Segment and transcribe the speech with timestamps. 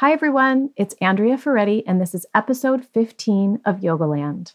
[0.00, 0.70] Hi, everyone.
[0.76, 4.54] It's Andrea Ferretti, and this is episode 15 of Yogaland.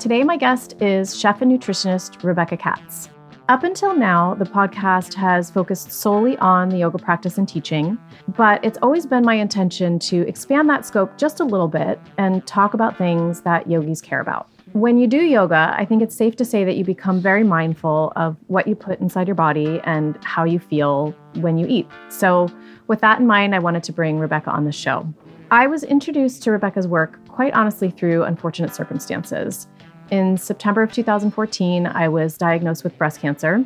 [0.00, 3.08] Today, my guest is chef and nutritionist Rebecca Katz.
[3.48, 7.96] Up until now, the podcast has focused solely on the yoga practice and teaching,
[8.36, 12.44] but it's always been my intention to expand that scope just a little bit and
[12.48, 14.48] talk about things that yogis care about.
[14.72, 18.12] When you do yoga, I think it's safe to say that you become very mindful
[18.16, 21.86] of what you put inside your body and how you feel when you eat.
[22.08, 22.48] So,
[22.88, 25.08] with that in mind, I wanted to bring Rebecca on the show.
[25.50, 29.68] I was introduced to Rebecca's work quite honestly through unfortunate circumstances.
[30.10, 33.64] In September of 2014, I was diagnosed with breast cancer.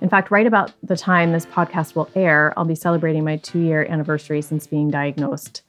[0.00, 3.60] In fact, right about the time this podcast will air, I'll be celebrating my two
[3.60, 5.62] year anniversary since being diagnosed.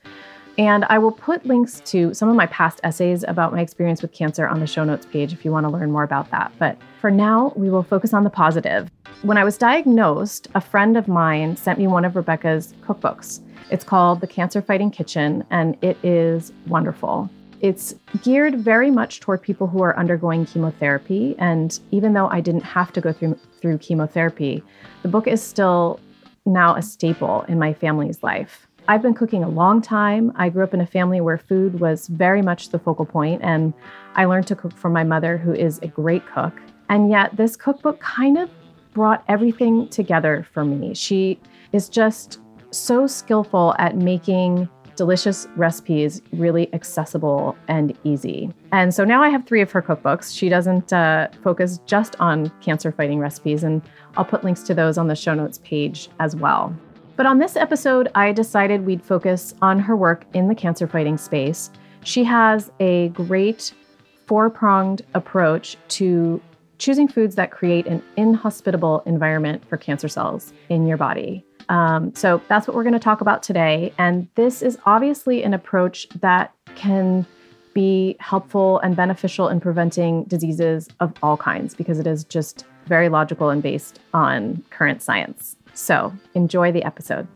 [0.58, 4.12] And I will put links to some of my past essays about my experience with
[4.12, 6.52] cancer on the show notes page if you want to learn more about that.
[6.58, 8.90] But for now, we will focus on the positive.
[9.22, 13.40] When I was diagnosed, a friend of mine sent me one of Rebecca's cookbooks.
[13.70, 17.30] It's called The Cancer Fighting Kitchen, and it is wonderful.
[17.62, 21.36] It's geared very much toward people who are undergoing chemotherapy.
[21.38, 24.64] And even though I didn't have to go through, through chemotherapy,
[25.02, 26.00] the book is still
[26.46, 28.67] now a staple in my family's life.
[28.90, 30.32] I've been cooking a long time.
[30.38, 33.74] I grew up in a family where food was very much the focal point, and
[34.16, 36.54] I learned to cook from my mother, who is a great cook.
[36.88, 38.50] And yet, this cookbook kind of
[38.94, 40.94] brought everything together for me.
[40.94, 41.38] She
[41.74, 42.40] is just
[42.72, 48.52] so skillful at making delicious recipes really accessible and easy.
[48.72, 50.36] And so now I have three of her cookbooks.
[50.36, 53.82] She doesn't uh, focus just on cancer fighting recipes, and
[54.16, 56.76] I'll put links to those on the show notes page as well.
[57.18, 61.18] But on this episode, I decided we'd focus on her work in the cancer fighting
[61.18, 61.72] space.
[62.04, 63.74] She has a great
[64.28, 66.40] four pronged approach to
[66.78, 71.44] choosing foods that create an inhospitable environment for cancer cells in your body.
[71.70, 73.92] Um, so that's what we're going to talk about today.
[73.98, 77.26] And this is obviously an approach that can
[77.74, 83.10] be helpful and beneficial in preventing diseases of all kinds because it is just very
[83.10, 85.56] logical and based on current science.
[85.78, 87.28] So enjoy the episode.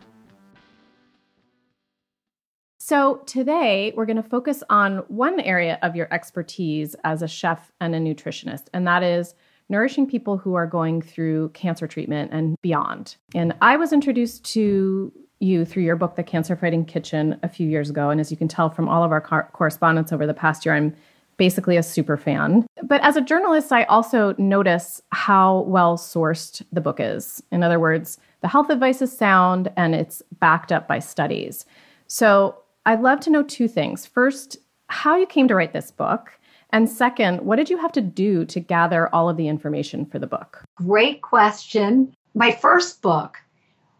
[2.79, 7.71] So, today we're going to focus on one area of your expertise as a chef
[7.79, 9.35] and a nutritionist, and that is
[9.69, 13.15] nourishing people who are going through cancer treatment and beyond.
[13.35, 17.69] And I was introduced to you through your book, The Cancer Fighting Kitchen, a few
[17.69, 18.09] years ago.
[18.09, 20.95] And as you can tell from all of our correspondence over the past year, I'm
[21.37, 22.65] basically a super fan.
[22.83, 27.41] But as a journalist, I also notice how well sourced the book is.
[27.51, 31.65] In other words, the health advice is sound and it's backed up by studies.
[32.07, 34.05] So I'd love to know two things.
[34.05, 34.57] First,
[34.87, 36.31] how you came to write this book.
[36.71, 40.19] And second, what did you have to do to gather all of the information for
[40.19, 40.63] the book?
[40.75, 42.13] Great question.
[42.33, 43.37] My first book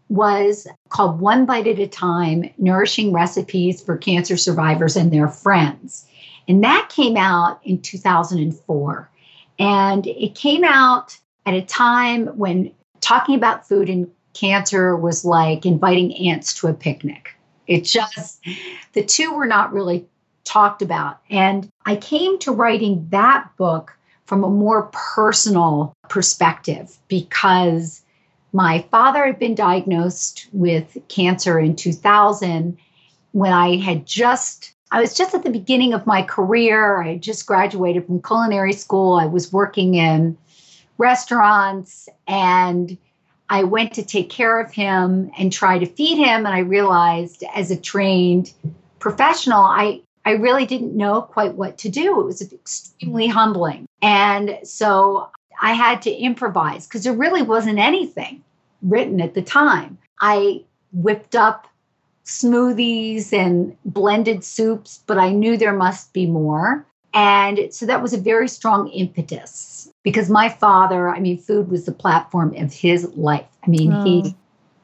[0.10, 6.06] was called One Bite at a Time Nourishing Recipes for Cancer Survivors and Their Friends.
[6.48, 9.10] And that came out in 2004.
[9.60, 15.66] And it came out at a time when talking about food and cancer was like
[15.66, 17.36] inviting ants to a picnic.
[17.68, 18.42] It just,
[18.94, 20.06] the two were not really
[20.44, 21.20] talked about.
[21.30, 28.02] And I came to writing that book from a more personal perspective because
[28.54, 32.78] my father had been diagnosed with cancer in 2000
[33.32, 37.02] when I had just I was just at the beginning of my career.
[37.02, 39.16] I had just graduated from culinary school.
[39.16, 40.38] I was working in
[40.98, 42.98] restaurants and
[43.52, 46.46] I went to take care of him and try to feed him.
[46.46, 48.54] And I realized as a trained
[49.00, 52.22] professional, I, I really didn't know quite what to do.
[52.22, 53.88] It was extremely humbling.
[54.02, 55.30] And so
[55.62, 58.42] I had to improvise because there really wasn't anything
[58.82, 59.98] written at the time.
[60.22, 60.64] I
[60.94, 61.68] whipped up
[62.24, 66.86] smoothies and blended soups, but I knew there must be more.
[67.14, 71.86] And so that was a very strong impetus because my father, I mean, food was
[71.86, 73.46] the platform of his life.
[73.66, 74.04] I mean, oh.
[74.04, 74.36] he mm.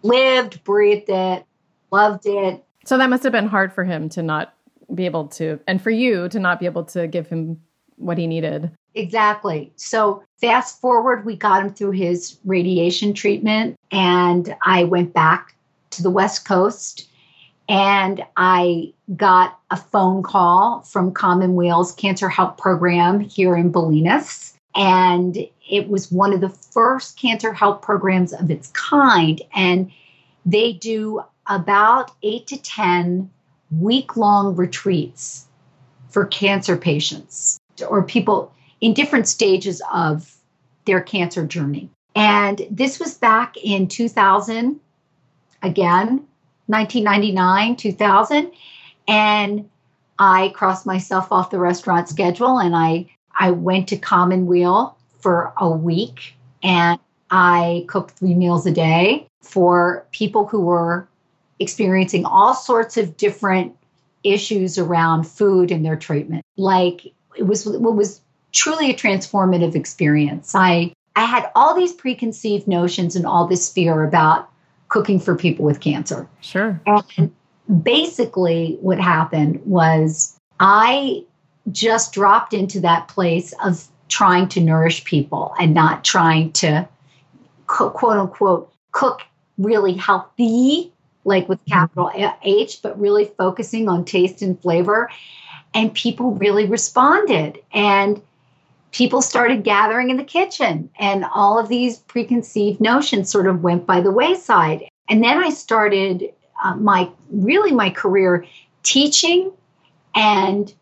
[0.04, 1.46] lived, breathed it,
[1.92, 2.64] loved it.
[2.86, 4.54] So that must have been hard for him to not
[4.94, 7.62] be able to, and for you to not be able to give him
[7.98, 8.72] what he needed.
[8.96, 9.72] Exactly.
[9.76, 15.56] So fast forward, we got him through his radiation treatment, and I went back
[15.92, 17.07] to the West Coast
[17.70, 24.54] and I got a phone call from Commonweal's Cancer Help Program here in Bolinas.
[24.76, 25.38] And
[25.70, 29.42] it was one of the first cancer help programs of its kind.
[29.54, 29.92] And
[30.46, 33.30] they do about eight to 10
[33.72, 35.48] week long retreats
[36.10, 37.60] for cancer patients
[37.90, 40.38] or people in different stages of
[40.86, 41.90] their cancer journey.
[42.16, 44.80] And this was back in 2000,
[45.62, 46.26] again,
[46.68, 48.52] 1999, 2000.
[49.08, 49.70] And
[50.20, 55.70] I crossed myself off the restaurant schedule and I, I went to Commonweal for a
[55.70, 57.00] week and
[57.30, 61.08] I cooked three meals a day for people who were
[61.60, 63.76] experiencing all sorts of different
[64.24, 66.44] issues around food and their treatment.
[66.58, 67.06] Like
[67.36, 68.22] it was what was
[68.52, 70.54] truly a transformative experience.
[70.56, 74.50] I I had all these preconceived notions and all this fear about
[74.90, 76.28] cooking for people with cancer.
[76.42, 76.82] Sure.
[77.18, 77.34] And
[77.84, 81.24] basically what happened was I
[81.72, 86.88] just dropped into that place of trying to nourish people and not trying to
[87.68, 89.22] quote unquote cook
[89.58, 90.94] really healthy
[91.28, 91.74] like with mm-hmm.
[91.74, 95.12] capital H, but really focusing on taste and flavor.
[95.74, 97.60] And people really responded.
[97.74, 98.22] And
[98.92, 103.86] people started gathering in the kitchen, and all of these preconceived notions sort of went
[103.86, 104.84] by the wayside.
[105.10, 108.46] And then I started uh, my really my career
[108.84, 109.52] teaching
[110.16, 110.74] and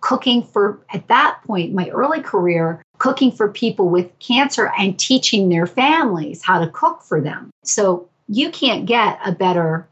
[0.00, 5.48] cooking for, at that point, my early career, cooking for people with cancer and teaching
[5.48, 7.50] their families how to cook for them.
[7.64, 9.88] So you can't get a better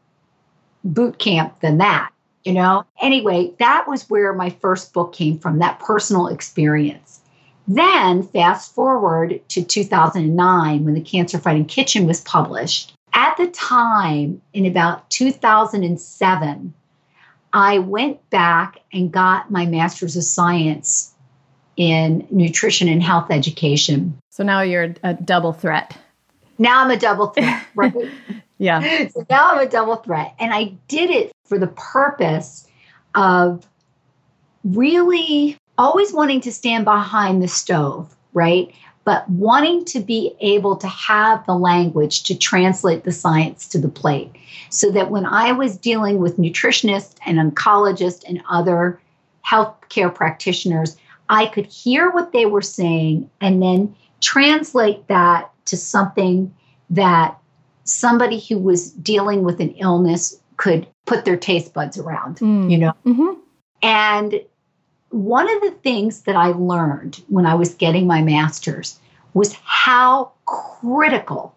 [0.84, 2.12] boot camp than that,
[2.44, 2.84] you know?
[3.00, 7.11] Anyway, that was where my first book came from, that personal experience.
[7.68, 12.92] Then, fast forward to 2009 when The Cancer Fighting Kitchen was published.
[13.12, 16.74] At the time, in about 2007,
[17.52, 21.12] I went back and got my master's of science
[21.76, 24.18] in nutrition and health education.
[24.30, 25.96] So now you're a double threat.
[26.58, 27.94] Now I'm a double threat, right?
[28.58, 29.08] yeah.
[29.08, 30.34] So now I'm a double threat.
[30.38, 32.66] And I did it for the purpose
[33.14, 33.66] of
[34.64, 38.72] really always wanting to stand behind the stove, right?
[39.04, 43.88] But wanting to be able to have the language to translate the science to the
[43.88, 44.30] plate.
[44.70, 49.00] So that when I was dealing with nutritionists and oncologists and other
[49.46, 50.96] healthcare practitioners,
[51.28, 56.54] I could hear what they were saying and then translate that to something
[56.90, 57.36] that
[57.84, 62.70] somebody who was dealing with an illness could put their taste buds around, mm.
[62.70, 62.92] you know?
[63.04, 63.40] Mm-hmm.
[63.82, 64.40] And
[65.12, 68.98] one of the things that I learned when I was getting my master's
[69.34, 71.54] was how critical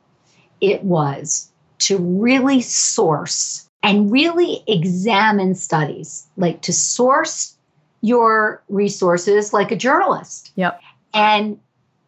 [0.61, 7.55] it was to really source and really examine studies, like to source
[8.01, 10.51] your resources like a journalist.
[10.55, 10.81] Yep.
[11.13, 11.59] And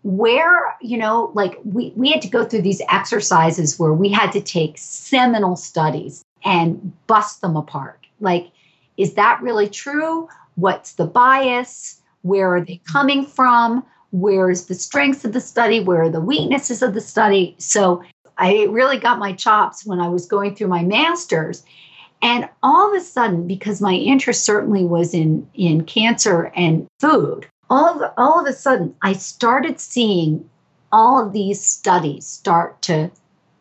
[0.04, 4.32] where you know like we, we had to go through these exercises where we had
[4.32, 8.48] to take seminal studies and bust them apart like
[8.96, 12.01] is that really true what's the bias?
[12.21, 13.86] Where are they coming from?
[14.12, 15.80] Where is the strengths of the study?
[15.80, 17.56] Where are the weaknesses of the study?
[17.57, 18.04] So
[18.39, 21.63] i really got my chops when i was going through my masters.
[22.21, 27.48] And all of a sudden because my interest certainly was in in cancer and food
[27.69, 30.50] all of, all of a sudden, I started seeing
[30.92, 33.12] all of these studies start to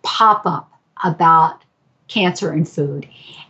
[0.03, 0.71] pop up
[1.03, 1.63] about
[2.09, 3.09] cancer and food.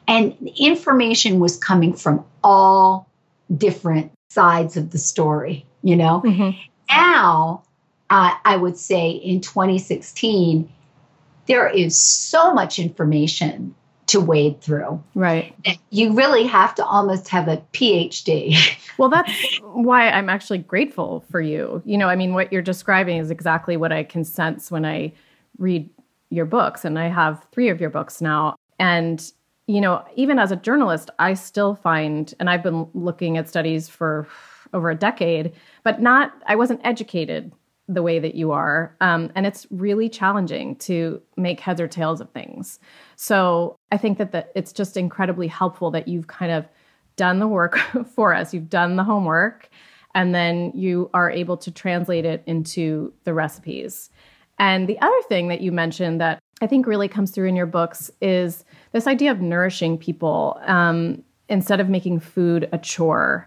[0.09, 3.09] And information was coming from all
[3.57, 6.23] different sides of the story, you know?
[6.25, 6.59] Mm-hmm.
[6.89, 7.63] Now,
[8.11, 10.71] uh, I would say in 2016,
[11.47, 13.75] there is so much information
[14.07, 15.03] to wade through.
[15.15, 15.55] Right.
[15.91, 18.57] You really have to almost have a PhD.
[18.99, 21.83] well, that's why I'm actually grateful for you.
[21.85, 25.13] You know, I mean, what you're describing is exactly what I can sense when I
[25.59, 25.89] read
[26.31, 28.57] your books, and I have three of your books now.
[28.79, 29.33] And,
[29.67, 33.89] you know, even as a journalist, I still find, and I've been looking at studies
[33.89, 34.29] for
[34.73, 37.53] over a decade, but not, I wasn't educated
[37.89, 38.97] the way that you are.
[39.01, 42.81] Um, and it's really challenging to make heads or tails of things.
[43.15, 46.67] So I think that the, it's just incredibly helpful that you've kind of
[47.17, 47.79] done the work
[48.15, 49.69] for us, you've done the homework,
[50.15, 54.11] and then you are able to translate it into the recipes.
[54.59, 57.67] And the other thing that you mentioned that I think really comes through in your
[57.67, 58.65] books is
[58.97, 63.47] this idea of nourishing people um, instead of making food a chore.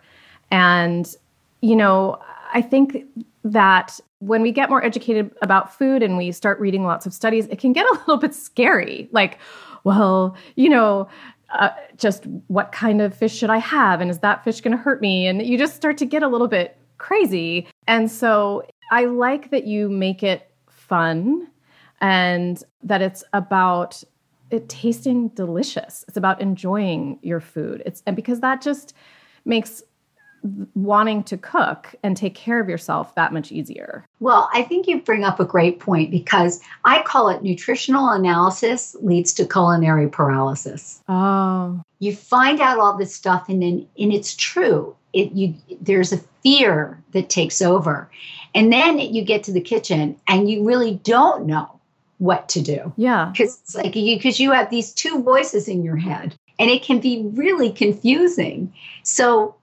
[0.51, 1.13] And,
[1.62, 2.22] you know,
[2.53, 3.03] I think
[3.44, 7.48] that when we get more educated about food and we start reading lots of studies,
[7.48, 9.10] it can get a little bit scary.
[9.12, 9.39] Like,
[9.84, 11.08] well, you know,
[11.50, 14.01] uh, just what kind of fish should I have?
[14.01, 15.25] And is that fish going to hurt me?
[15.25, 17.68] And you just start to get a little bit crazy.
[17.88, 21.48] And so I like that you make it fun
[22.01, 24.03] and that it's about
[24.51, 26.06] it tasting delicious.
[26.08, 27.84] It's about enjoying your food.
[27.86, 28.94] It's and because that just
[29.46, 29.84] makes
[30.74, 34.06] wanting to cook and take care of yourself that much easier.
[34.20, 38.96] Well, I think you bring up a great point because I call it nutritional analysis
[39.01, 41.01] leads to culinary paralysis.
[41.10, 41.82] Oh.
[42.00, 44.96] You find out all this stuff and then and it's true.
[45.12, 48.10] It you there's a fear that takes over.
[48.56, 51.78] And then you get to the kitchen and you really don't know
[52.19, 52.93] what to do.
[52.95, 53.33] Yeah.
[53.35, 56.83] Cuz it's like you cuz you have these two voices in your head and it
[56.83, 58.73] can be really confusing.
[59.03, 59.55] So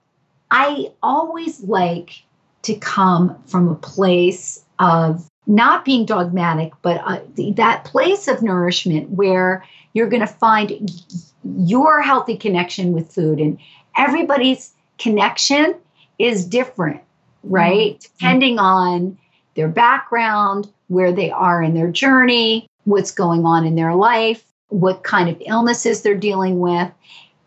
[0.51, 2.23] I always like
[2.63, 7.19] to come from a place of not being dogmatic, but uh,
[7.55, 10.91] that place of nourishment where you're going to find
[11.43, 13.39] your healthy connection with food.
[13.39, 13.57] And
[13.95, 15.75] everybody's connection
[16.19, 17.01] is different,
[17.43, 17.97] right?
[17.97, 18.17] Mm-hmm.
[18.17, 19.17] Depending on
[19.55, 25.03] their background, where they are in their journey, what's going on in their life, what
[25.03, 26.89] kind of illnesses they're dealing with.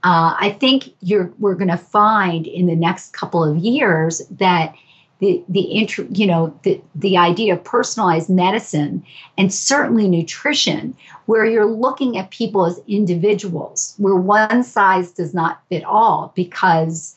[0.02, 4.74] Uh, I think you're we're going to find in the next couple of years that
[5.18, 9.04] the the intro, you know the the idea of personalized medicine
[9.36, 15.60] and certainly nutrition, where you're looking at people as individuals, where one size does not
[15.68, 17.14] fit all, because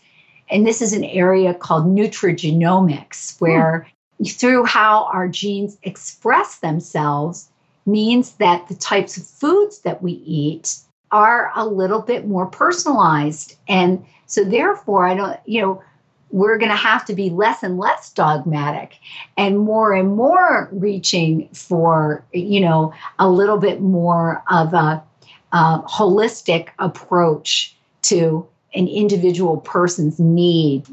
[0.49, 3.87] and this is an area called nutrigenomics, where.
[4.25, 7.49] Through how our genes express themselves
[7.85, 10.77] means that the types of foods that we eat
[11.11, 13.55] are a little bit more personalized.
[13.67, 15.83] And so, therefore, I don't, you know,
[16.31, 18.95] we're going to have to be less and less dogmatic
[19.37, 25.03] and more and more reaching for, you know, a little bit more of a,
[25.51, 30.87] a holistic approach to an individual person's need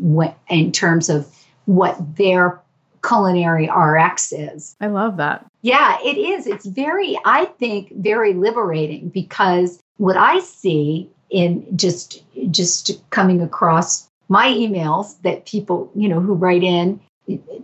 [0.51, 1.27] in terms of
[1.65, 2.61] what their
[3.03, 4.77] culinary RX is.
[4.81, 5.47] I love that.
[5.63, 6.47] Yeah, it is.
[6.47, 14.09] It's very, I think, very liberating because what I see in just just coming across
[14.29, 17.01] my emails that people, you know, who write in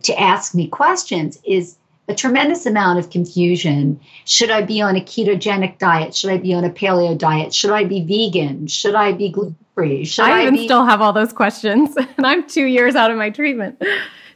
[0.03, 1.77] to ask me questions is
[2.09, 4.01] a tremendous amount of confusion.
[4.25, 6.15] Should I be on a ketogenic diet?
[6.15, 7.53] Should I be on a paleo diet?
[7.53, 8.69] Should I be vegan?
[8.69, 10.05] Should I be gluten free?
[10.05, 13.11] Should I, I even be- still have all those questions, and I'm two years out
[13.11, 13.83] of my treatment.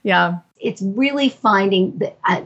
[0.03, 2.43] Yeah, it's really finding that uh,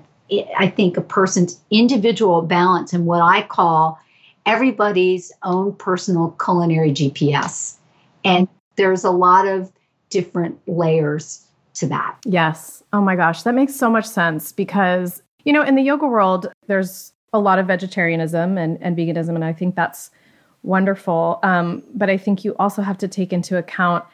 [0.58, 3.98] I think a person's individual balance and what I call
[4.46, 7.76] everybody's own personal culinary GPS.
[8.24, 9.72] And there's a lot of
[10.10, 11.44] different layers
[11.74, 12.16] to that.
[12.24, 12.82] Yes.
[12.92, 16.52] Oh my gosh, that makes so much sense because, you know, in the yoga world,
[16.68, 20.10] there's a lot of vegetarianism and, and veganism, and I think that's
[20.62, 21.40] wonderful.
[21.42, 24.04] Um, but I think you also have to take into account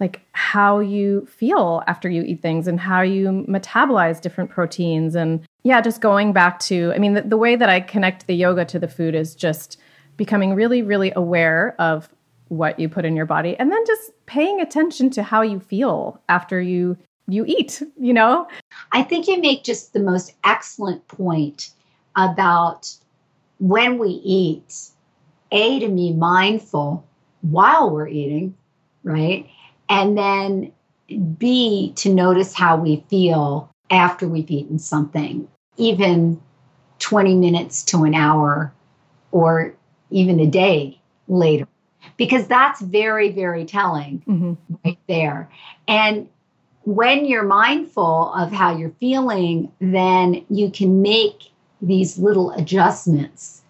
[0.00, 5.14] like how you feel after you eat things and how you metabolize different proteins.
[5.14, 8.34] And yeah just going back to i mean the, the, way that i connect the
[8.34, 9.78] yoga to the food is just
[10.16, 12.08] becoming really really aware of
[12.48, 16.20] what you put in your body and then just paying attention to how you feel
[16.28, 16.96] after you
[17.28, 18.48] you eat you know?
[18.90, 21.70] I think you make just the most excellent point
[22.16, 22.92] about
[23.60, 24.88] when we eat
[25.52, 27.06] a to be mindful
[27.42, 28.56] while we're eating
[29.04, 29.46] right
[29.90, 30.72] and then
[31.36, 36.40] B, to notice how we feel after we've eaten something, even
[37.00, 38.72] 20 minutes to an hour
[39.32, 39.74] or
[40.10, 41.66] even a day later,
[42.16, 44.54] because that's very, very telling mm-hmm.
[44.84, 45.50] right there.
[45.88, 46.28] And
[46.84, 51.50] when you're mindful of how you're feeling, then you can make
[51.82, 53.62] these little adjustments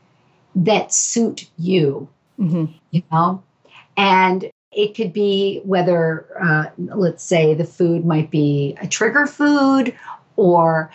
[0.55, 2.09] that suit you,
[2.39, 2.67] mm-hmm.
[2.91, 3.43] you know?
[3.97, 4.51] And
[4.83, 9.95] it could be whether, uh, let's say, the food might be a trigger food
[10.37, 10.91] or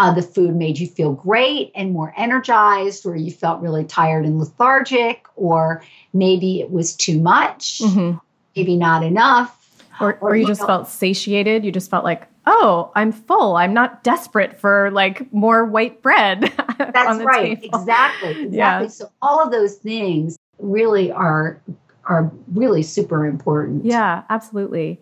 [0.00, 4.24] uh, the food made you feel great and more energized, or you felt really tired
[4.24, 5.82] and lethargic, or
[6.14, 8.16] maybe it was too much, mm-hmm.
[8.56, 9.56] maybe not enough.
[10.00, 11.66] Or, or, or you, you just know, felt satiated.
[11.66, 13.56] You just felt like, oh, I'm full.
[13.56, 16.40] I'm not desperate for like more white bread.
[16.78, 17.60] That's right.
[17.60, 17.78] Table.
[17.78, 18.30] Exactly.
[18.30, 18.56] Exactly.
[18.56, 18.86] Yeah.
[18.86, 21.60] So all of those things really are
[22.04, 23.84] are really super important.
[23.84, 25.00] Yeah, absolutely.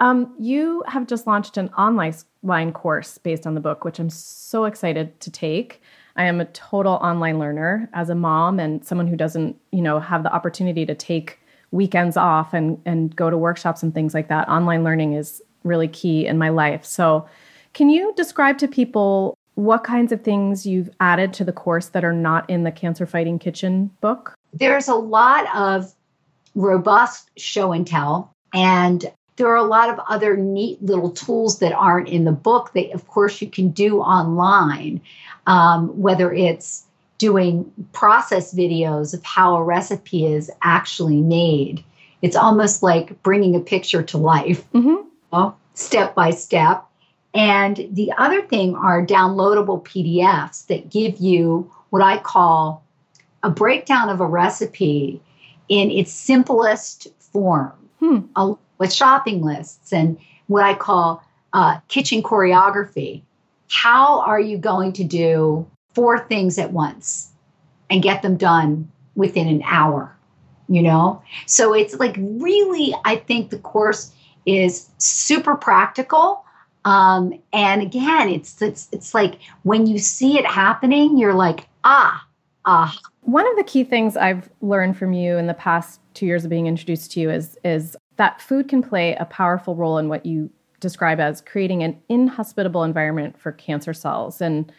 [0.00, 4.64] Um, you have just launched an online course based on the book, which I'm so
[4.64, 5.82] excited to take.
[6.16, 10.00] I am a total online learner as a mom and someone who doesn't, you know,
[10.00, 11.38] have the opportunity to take
[11.70, 14.48] weekends off and and go to workshops and things like that.
[14.48, 16.84] Online learning is really key in my life.
[16.84, 17.28] So,
[17.74, 22.04] can you describe to people what kinds of things you've added to the course that
[22.04, 24.34] are not in the Cancer Fighting Kitchen book?
[24.52, 25.94] There's a lot of
[26.54, 28.34] robust show and tell.
[28.52, 32.72] And there are a lot of other neat little tools that aren't in the book
[32.74, 35.00] that, of course, you can do online,
[35.46, 36.84] um, whether it's
[37.18, 41.84] doing process videos of how a recipe is actually made.
[42.22, 44.70] It's almost like bringing a picture to life.
[44.72, 45.06] Mm-hmm.
[45.74, 46.84] step by step.
[47.32, 52.84] And the other thing are downloadable PDFs that give you what I call
[53.42, 55.22] a breakdown of a recipe
[55.70, 58.18] in its simplest form hmm.
[58.36, 61.24] uh, with shopping lists and what I call
[61.54, 63.22] uh, kitchen choreography.
[63.68, 67.30] How are you going to do four things at once
[67.88, 70.14] and get them done within an hour?
[70.68, 71.22] You know?
[71.46, 74.12] So it's like really, I think the course
[74.46, 76.44] is super practical.
[76.84, 82.26] Um, and again, it's, it's it's like when you see it happening, you're like, ah,
[82.64, 82.96] ah.
[83.22, 86.50] One of the key things I've learned from you in the past two years of
[86.50, 90.26] being introduced to you is is that food can play a powerful role in what
[90.26, 90.50] you
[90.80, 94.40] describe as creating an inhospitable environment for cancer cells.
[94.40, 94.72] And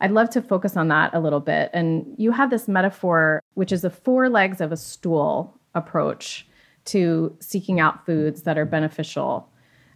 [0.00, 1.70] I'd love to focus on that a little bit.
[1.72, 6.46] And you have this metaphor, which is the four legs of a stool approach
[6.86, 9.48] to seeking out foods that are beneficial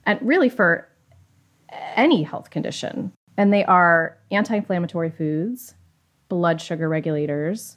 [0.06, 0.88] and really for
[1.96, 3.12] any health condition.
[3.36, 5.74] And they are anti inflammatory foods,
[6.28, 7.76] blood sugar regulators,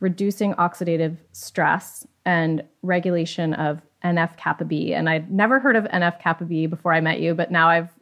[0.00, 4.92] reducing oxidative stress, and regulation of NF kappa B.
[4.92, 7.94] And I'd never heard of NF kappa B before I met you, but now I've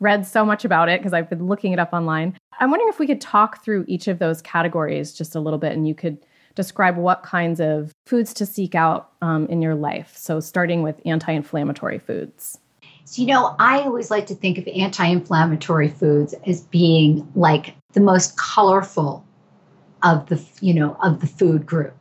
[0.00, 2.36] read so much about it because I've been looking it up online.
[2.60, 5.72] I'm wondering if we could talk through each of those categories just a little bit
[5.72, 6.18] and you could
[6.54, 10.14] describe what kinds of foods to seek out um, in your life.
[10.16, 12.58] So, starting with anti inflammatory foods.
[13.06, 17.74] So, you know, I always like to think of anti inflammatory foods as being like
[17.92, 19.24] the most colorful
[20.04, 21.96] of the, you know, of the food group.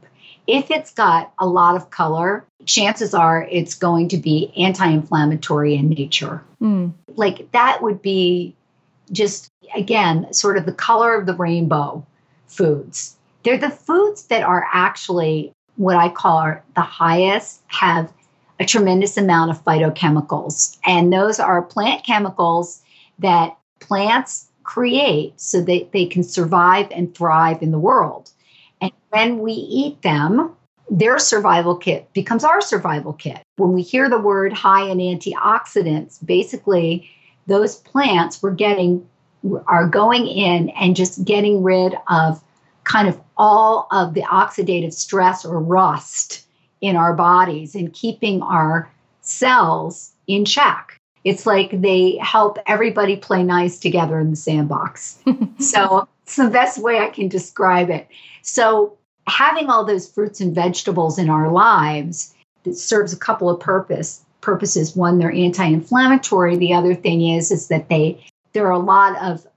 [0.45, 5.75] If it's got a lot of color, chances are it's going to be anti inflammatory
[5.75, 6.43] in nature.
[6.61, 6.93] Mm.
[7.15, 8.55] Like that would be
[9.11, 12.05] just, again, sort of the color of the rainbow
[12.47, 13.15] foods.
[13.43, 18.11] They're the foods that are actually what I call the highest, have
[18.59, 20.77] a tremendous amount of phytochemicals.
[20.85, 22.81] And those are plant chemicals
[23.19, 28.31] that plants create so that they can survive and thrive in the world.
[28.81, 30.55] And when we eat them,
[30.89, 33.41] their survival kit becomes our survival kit.
[33.57, 37.09] When we hear the word high in antioxidants, basically
[37.47, 39.07] those plants we're getting
[39.67, 42.41] are going in and just getting rid of
[42.83, 46.45] kind of all of the oxidative stress or rust
[46.81, 48.89] in our bodies and keeping our
[49.21, 50.99] cells in check.
[51.23, 55.19] It's like they help everybody play nice together in the sandbox.
[55.59, 58.07] so it's the best way I can describe it.
[58.41, 62.33] So having all those fruits and vegetables in our lives
[62.63, 64.95] that serves a couple of purpose purposes.
[64.95, 66.57] One, they're anti-inflammatory.
[66.57, 69.47] The other thing is is that they there are a lot of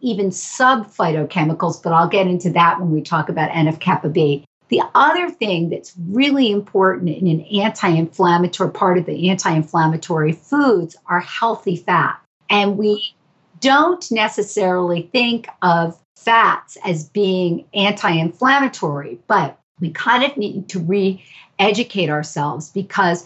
[0.00, 4.44] even sub phytochemicals, but I'll get into that when we talk about NF kappa B.
[4.68, 10.32] The other thing that's really important in an anti inflammatory part of the anti inflammatory
[10.32, 12.20] foods are healthy fats.
[12.50, 13.14] And we
[13.60, 20.80] don't necessarily think of fats as being anti inflammatory, but we kind of need to
[20.80, 21.24] re
[21.58, 23.24] educate ourselves because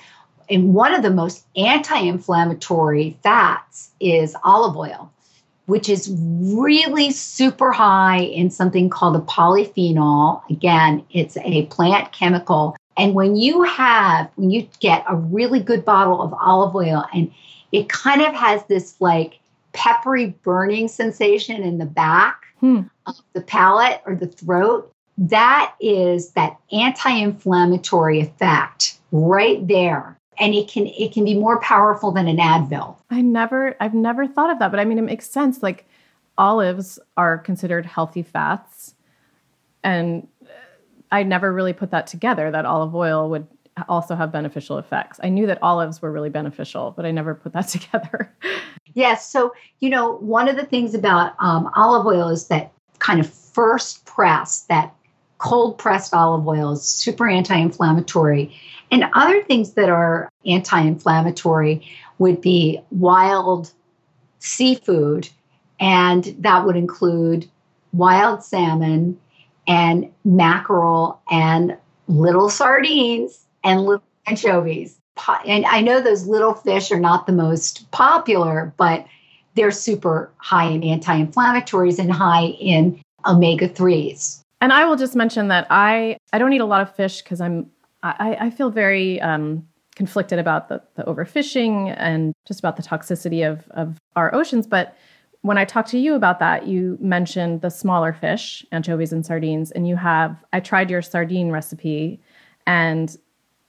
[0.49, 5.11] in one of the most anti inflammatory fats is olive oil
[5.67, 10.43] which is really super high in something called a polyphenol.
[10.51, 12.77] Again, it's a plant chemical.
[12.97, 17.33] And when you have, when you get a really good bottle of olive oil and
[17.71, 19.39] it kind of has this like
[19.73, 22.83] peppery burning sensation in the back hmm.
[23.07, 30.55] of the palate or the throat, that is that anti inflammatory effect right there and
[30.55, 32.97] it can it can be more powerful than an Advil.
[33.11, 35.63] I never I've never thought of that, but I mean it makes sense.
[35.63, 35.87] Like
[36.39, 38.95] olives are considered healthy fats,
[39.85, 40.27] and
[41.11, 43.47] I never really put that together that olive oil would
[43.89, 45.19] also have beneficial effects.
[45.23, 48.35] I knew that olives were really beneficial, but I never put that together.
[48.95, 49.31] yes.
[49.31, 53.33] So, you know, one of the things about um, olive oil is that kind of
[53.33, 54.95] first press, that
[55.43, 58.57] cold pressed olive oil is super anti inflammatory.
[58.93, 61.87] And other things that are anti inflammatory
[62.19, 63.73] would be wild
[64.39, 65.29] seafood,
[65.81, 67.49] and that would include
[67.93, 69.19] wild salmon
[69.67, 71.77] and mackerel and
[72.07, 74.97] little sardines and little anchovies.
[75.45, 79.07] And I know those little fish are not the most popular, but
[79.55, 84.42] they're super high in anti inflammatories and high in omega 3s.
[84.63, 87.41] And I will just mention that I I don't eat a lot of fish because
[87.41, 87.69] I'm
[88.05, 93.47] I, I feel very um, conflicted about the, the overfishing and just about the toxicity
[93.47, 94.69] of of our oceans.
[94.69, 94.97] But
[95.41, 99.73] when I talked to you about that, you mentioned the smaller fish, anchovies and sardines,
[99.73, 102.21] and you have I tried your sardine recipe,
[102.65, 103.17] and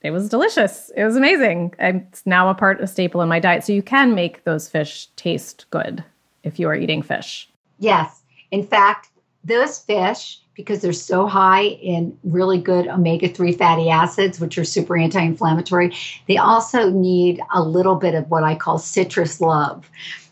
[0.04, 0.92] it was delicious.
[0.96, 1.74] It was amazing.
[1.80, 3.64] It's now a part, a staple in my diet.
[3.64, 6.04] So you can make those fish taste good
[6.44, 7.50] if you are eating fish.
[7.80, 8.22] Yes.
[8.52, 9.10] In fact,
[9.44, 14.64] those fish, because they're so high in really good omega 3 fatty acids, which are
[14.64, 15.96] super anti inflammatory,
[16.28, 19.90] they also need a little bit of what I call citrus love.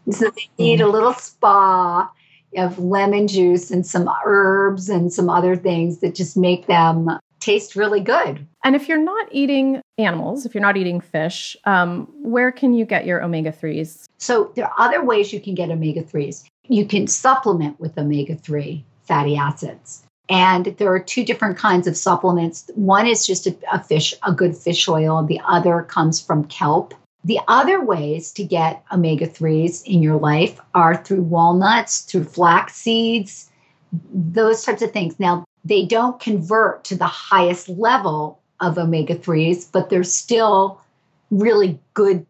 [0.09, 2.11] So they need a little spa
[2.57, 7.75] of lemon juice and some herbs and some other things that just make them taste
[7.75, 8.45] really good.
[8.63, 12.85] And if you're not eating animals, if you're not eating fish, um, where can you
[12.85, 14.05] get your omega 3s?
[14.19, 16.45] So there are other ways you can get omega 3s.
[16.67, 20.03] You can supplement with omega 3 fatty acids.
[20.29, 22.69] And there are two different kinds of supplements.
[22.75, 25.23] One is just a, a fish, a good fish oil.
[25.23, 26.93] The other comes from kelp.
[27.23, 32.75] The other ways to get omega 3s in your life are through walnuts, through flax
[32.75, 33.51] seeds,
[34.13, 35.19] those types of things.
[35.19, 40.81] Now, they don't convert to the highest level of omega 3s, but they're still
[41.29, 42.25] really good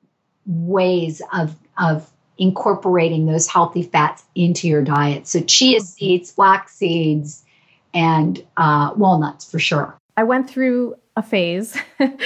[0.45, 2.10] ways of, of
[2.41, 5.27] incorporating those healthy fats into your diet.
[5.27, 7.45] So, chia seeds, flax seeds,
[7.93, 9.95] and uh, walnuts for sure.
[10.17, 11.77] I went through a phase.
[11.99, 12.19] it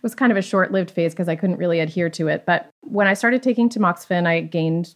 [0.00, 2.46] was kind of a short lived phase because I couldn't really adhere to it.
[2.46, 4.94] But when I started taking tamoxifen, I gained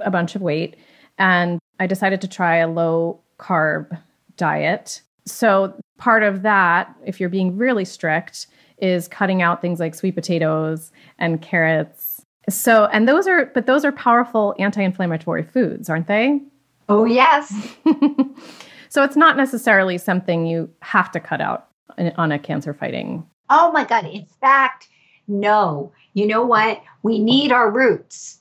[0.00, 0.76] a bunch of weight
[1.16, 3.96] and I decided to try a low carb
[4.36, 5.02] diet.
[5.24, 10.16] So, part of that, if you're being really strict, is cutting out things like sweet
[10.16, 12.19] potatoes and carrots.
[12.50, 16.40] So, and those are, but those are powerful anti inflammatory foods, aren't they?
[16.88, 17.48] Oh, yes.
[18.88, 21.68] so, it's not necessarily something you have to cut out
[22.16, 23.26] on a cancer fighting.
[23.48, 24.06] Oh, my God.
[24.06, 24.88] In fact,
[25.28, 25.92] no.
[26.14, 26.82] You know what?
[27.02, 28.40] We need our roots,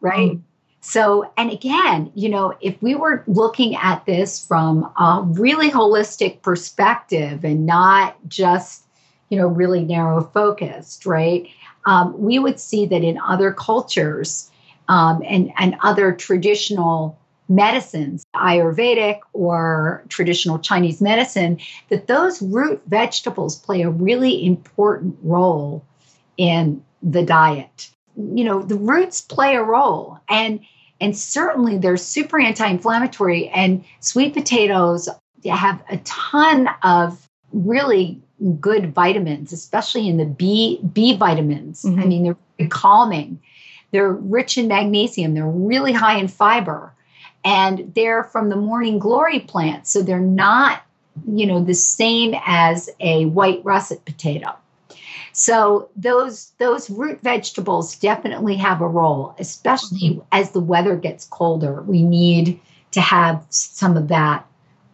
[0.00, 0.32] right?
[0.32, 0.42] Mm.
[0.80, 6.40] So, and again, you know, if we were looking at this from a really holistic
[6.40, 8.84] perspective and not just,
[9.28, 11.46] you know, really narrow focused, right?
[11.86, 14.50] Um, we would see that in other cultures
[14.88, 23.58] um, and, and other traditional medicines, Ayurvedic or traditional Chinese medicine, that those root vegetables
[23.58, 25.84] play a really important role
[26.36, 27.90] in the diet.
[28.16, 30.60] You know the roots play a role and
[31.00, 35.08] and certainly they're super anti-inflammatory and sweet potatoes
[35.48, 38.20] have a ton of really
[38.60, 42.00] good vitamins especially in the b b vitamins mm-hmm.
[42.00, 43.40] i mean they're very calming
[43.90, 46.92] they're rich in magnesium they're really high in fiber
[47.44, 50.82] and they're from the morning glory plant so they're not
[51.26, 54.54] you know the same as a white russet potato
[55.32, 60.20] so those those root vegetables definitely have a role, especially mm-hmm.
[60.32, 61.82] as the weather gets colder.
[61.82, 62.60] We need
[62.92, 64.46] to have some of that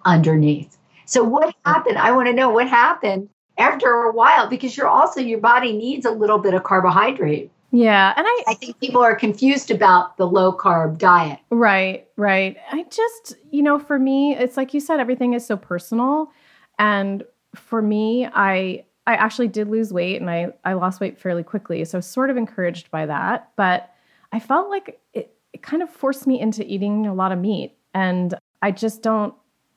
[0.04, 0.76] underneath.
[1.06, 1.98] So what happened?
[1.98, 6.06] I want to know what happened after a while because you're also your body needs
[6.06, 7.50] a little bit of carbohydrate.
[7.72, 11.40] Yeah, and I I think people are confused about the low carb diet.
[11.50, 12.56] Right, right.
[12.70, 16.30] I just, you know, for me, it's like you said everything is so personal
[16.78, 21.44] and for me, I I actually did lose weight and I, I lost weight fairly
[21.44, 21.84] quickly.
[21.84, 23.50] So I was sort of encouraged by that.
[23.54, 23.92] But
[24.32, 27.76] I felt like it, it kind of forced me into eating a lot of meat.
[27.94, 29.34] And I just don't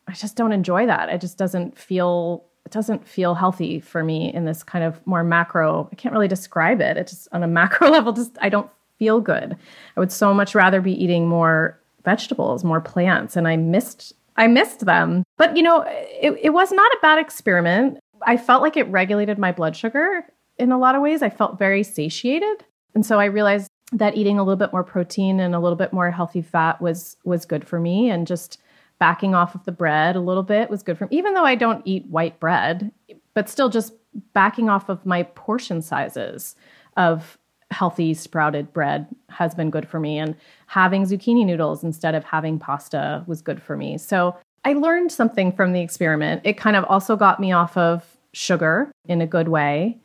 [0.08, 1.10] I just don't enjoy that.
[1.10, 5.24] It just doesn't feel it doesn't feel healthy for me in this kind of more
[5.24, 5.90] macro.
[5.92, 6.98] I can't really describe it.
[6.98, 9.58] It's just on a macro level, just I don't feel good.
[9.98, 14.46] I would so much rather be eating more vegetables, more plants, and I missed I
[14.46, 15.24] missed them.
[15.38, 17.98] But you know, it, it was not a bad experiment.
[18.22, 20.24] I felt like it regulated my blood sugar
[20.60, 21.24] in a lot of ways.
[21.24, 22.64] I felt very satiated.
[22.94, 25.92] And so I realized that eating a little bit more protein and a little bit
[25.92, 28.60] more healthy fat was was good for me and just
[29.00, 31.56] backing off of the bread a little bit was good for me even though I
[31.56, 32.92] don't eat white bread
[33.34, 33.94] but still just
[34.34, 36.56] backing off of my portion sizes
[36.98, 37.38] of
[37.72, 40.36] healthy sprouted bread has been good for me and
[40.68, 43.98] having zucchini noodles instead of having pasta was good for me.
[43.98, 44.36] So
[44.66, 46.42] I learned something from the experiment.
[46.44, 49.98] It kind of also got me off of sugar in a good way.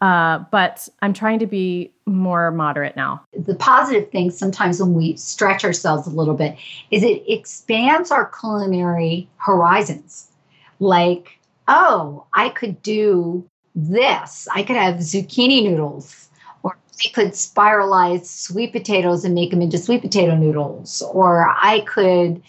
[0.00, 3.24] Uh, but I'm trying to be more moderate now.
[3.36, 6.56] The positive thing sometimes when we stretch ourselves a little bit
[6.90, 10.30] is it expands our culinary horizons.
[10.78, 14.46] Like, oh, I could do this.
[14.54, 16.28] I could have zucchini noodles,
[16.62, 21.80] or I could spiralize sweet potatoes and make them into sweet potato noodles, or I
[21.80, 22.40] could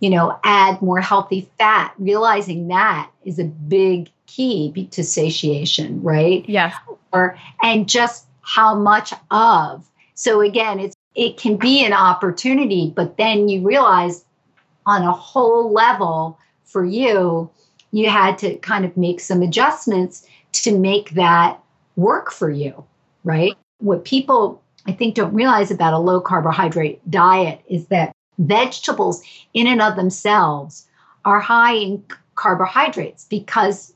[0.00, 1.94] you know, add more healthy fat.
[1.98, 6.46] Realizing that is a big key to satiation, right?
[6.46, 6.74] Yeah.
[7.62, 9.88] And just how much of.
[10.14, 14.24] So again, it's it can be an opportunity, but then you realize
[14.86, 17.48] on a whole level for you,
[17.92, 21.60] you had to kind of make some adjustments to make that
[21.96, 22.84] work for you,
[23.22, 23.54] right?
[23.78, 29.22] What people I think don't realize about a low carbohydrate diet is that vegetables
[29.54, 30.86] in and of themselves
[31.24, 33.94] are high in carbohydrates because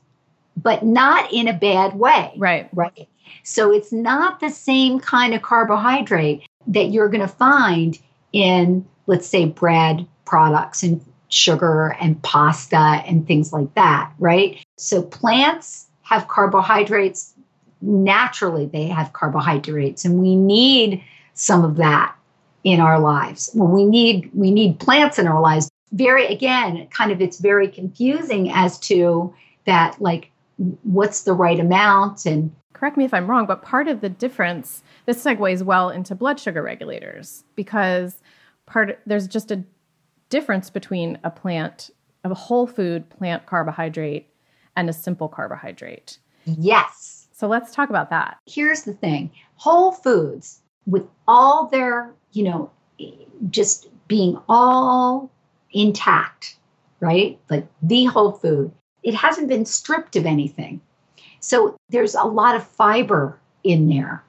[0.55, 2.33] but not in a bad way.
[2.37, 2.69] Right.
[2.73, 3.08] Right.
[3.43, 7.97] So it's not the same kind of carbohydrate that you're going to find
[8.31, 14.63] in let's say bread products and sugar and pasta and things like that, right?
[14.77, 17.33] So plants have carbohydrates
[17.81, 22.15] naturally they have carbohydrates and we need some of that
[22.63, 23.49] in our lives.
[23.53, 25.69] We need we need plants in our lives.
[25.91, 29.33] Very again, kind of it's very confusing as to
[29.65, 30.29] that like
[30.83, 34.83] what's the right amount and correct me if I'm wrong, but part of the difference
[35.05, 38.21] this segues well into blood sugar regulators because
[38.65, 39.63] part there's just a
[40.29, 41.89] difference between a plant
[42.23, 44.27] a whole food plant carbohydrate
[44.75, 46.19] and a simple carbohydrate.
[46.45, 47.27] Yes.
[47.31, 48.37] So let's talk about that.
[48.45, 52.71] Here's the thing Whole Foods, with all their, you know,
[53.49, 55.31] just being all
[55.71, 56.57] intact,
[56.99, 57.39] right?
[57.49, 58.71] Like the whole food,
[59.03, 60.81] it hasn't been stripped of anything.
[61.39, 64.23] So there's a lot of fiber in there.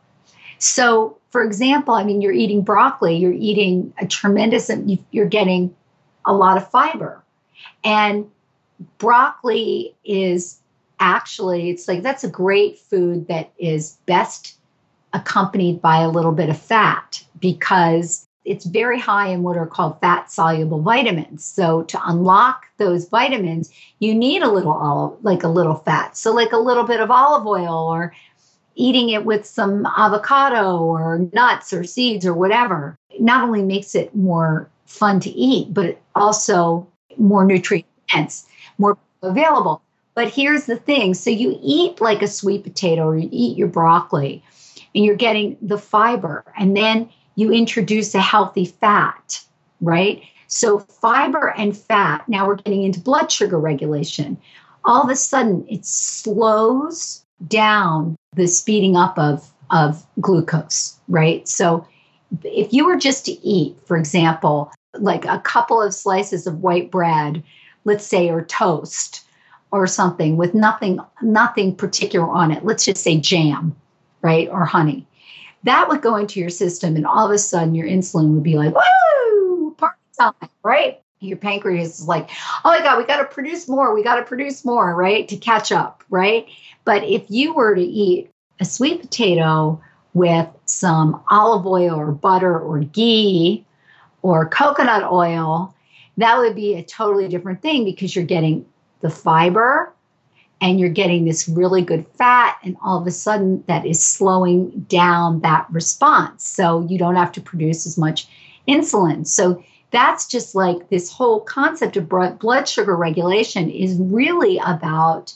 [0.58, 4.70] So, for example, I mean, you're eating broccoli, you're eating a tremendous,
[5.10, 5.74] you're getting
[6.24, 7.22] a lot of fiber.
[7.84, 8.30] And
[8.98, 10.60] broccoli is
[11.00, 14.58] actually it's like that's a great food that is best
[15.12, 20.00] accompanied by a little bit of fat because it's very high in what are called
[20.00, 21.44] fat soluble vitamins.
[21.44, 26.16] So to unlock those vitamins, you need a little olive, like a little fat.
[26.16, 28.14] So like a little bit of olive oil or
[28.76, 32.96] eating it with some avocado or nuts or seeds or whatever.
[33.18, 36.86] Not only makes it more fun to eat, but also
[37.18, 38.46] more nutrient dense,
[38.78, 39.82] more available.
[40.14, 43.68] But here's the thing so you eat like a sweet potato or you eat your
[43.68, 44.42] broccoli
[44.94, 47.08] and you're getting the fiber, and then
[47.40, 49.42] you introduce a healthy fat,
[49.80, 50.22] right?
[50.46, 54.36] So, fiber and fat, now we're getting into blood sugar regulation.
[54.84, 61.48] All of a sudden, it slows down the speeding up of, of glucose, right?
[61.48, 61.86] So,
[62.44, 66.90] if you were just to eat, for example, like a couple of slices of white
[66.90, 67.42] bread,
[67.84, 69.24] let's say, or toast,
[69.72, 73.74] or something with nothing nothing particular on it let's just say jam
[74.22, 75.06] right or honey
[75.64, 78.56] that would go into your system and all of a sudden your insulin would be
[78.56, 81.00] like woo party time right?
[81.20, 82.30] Your pancreas is like
[82.64, 85.36] oh my god we got to produce more we got to produce more right to
[85.36, 86.46] catch up right?
[86.84, 89.80] But if you were to eat a sweet potato
[90.14, 93.64] with some olive oil or butter or ghee
[94.22, 95.74] or coconut oil
[96.16, 98.66] that would be a totally different thing because you're getting
[99.00, 99.92] the fiber
[100.60, 104.70] and you're getting this really good fat and all of a sudden that is slowing
[104.88, 106.46] down that response.
[106.46, 108.28] So you don't have to produce as much
[108.68, 109.26] insulin.
[109.26, 115.34] So that's just like this whole concept of blood sugar regulation is really about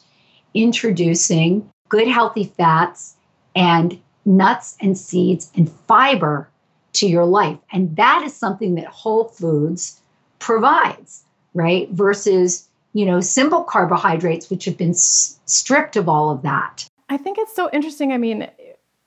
[0.52, 3.16] introducing good healthy fats
[3.56, 6.48] and nuts and seeds and fiber
[6.92, 7.58] to your life.
[7.72, 10.00] And that is something that whole foods
[10.38, 11.88] provides right?
[11.90, 16.88] Versus you know, simple carbohydrates, which have been s- stripped of all of that.
[17.10, 18.12] I think it's so interesting.
[18.12, 18.48] I mean,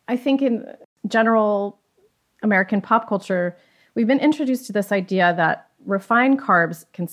[0.07, 0.67] I think in
[1.07, 1.79] general
[2.43, 3.57] American pop culture,
[3.95, 7.07] we've been introduced to this idea that refined carbs can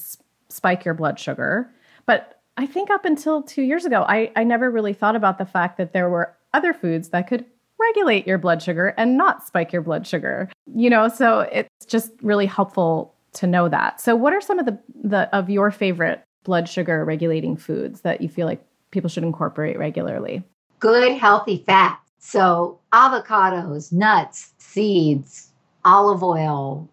[0.49, 1.71] spike your blood sugar.
[2.07, 5.47] But I think up until two years ago, I, I never really thought about the
[5.47, 7.45] fact that there were other foods that could
[7.79, 10.51] regulate your blood sugar and not spike your blood sugar.
[10.75, 14.01] You know, so it's just really helpful to know that.
[14.01, 18.21] So what are some of the, the of your favorite blood sugar regulating foods that
[18.21, 20.45] you feel like people should incorporate regularly?
[20.79, 22.01] Good, healthy fats.
[22.19, 25.51] So, avocados, nuts, seeds,
[25.85, 26.89] olive oil,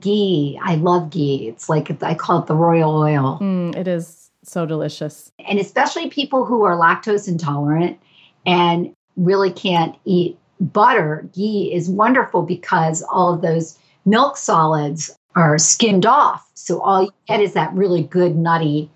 [0.00, 0.58] ghee.
[0.62, 1.48] I love ghee.
[1.48, 3.38] It's like I call it the royal oil.
[3.40, 5.32] Mm, it is so delicious.
[5.48, 7.98] And especially people who are lactose intolerant
[8.46, 15.58] and really can't eat butter, ghee is wonderful because all of those milk solids are
[15.58, 16.48] skimmed off.
[16.54, 18.90] So all you get is that really good nutty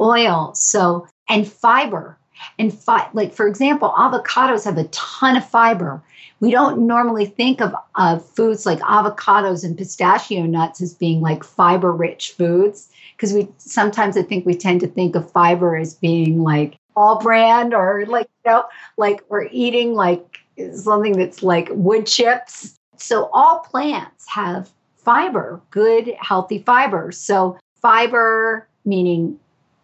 [0.00, 0.54] oil.
[0.54, 2.18] So, and fiber.
[2.58, 6.02] And fi- like, for example, avocados have a ton of fiber.
[6.40, 11.42] We don't normally think of, of foods like avocados and pistachio nuts as being like
[11.42, 15.94] fiber rich foods because we sometimes I think we tend to think of fiber as
[15.94, 18.64] being like All-Bran or like, you know,
[18.98, 20.40] like we're eating like
[20.74, 22.76] something that's like wood chips.
[22.98, 24.70] So all plants have
[25.06, 27.12] fiber, good, healthy fiber.
[27.12, 29.38] So, fiber meaning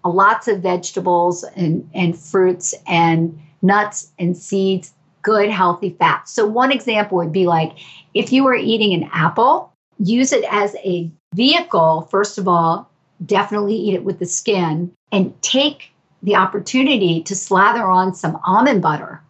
[0.04, 6.32] lots of vegetables and, and fruits and nuts and seeds good, healthy fats.
[6.32, 7.78] So, one example would be like
[8.12, 12.90] if you were eating an apple, use it as a vehicle, first of all,
[13.24, 15.92] definitely eat it with the skin and take
[16.24, 19.22] the opportunity to slather on some almond butter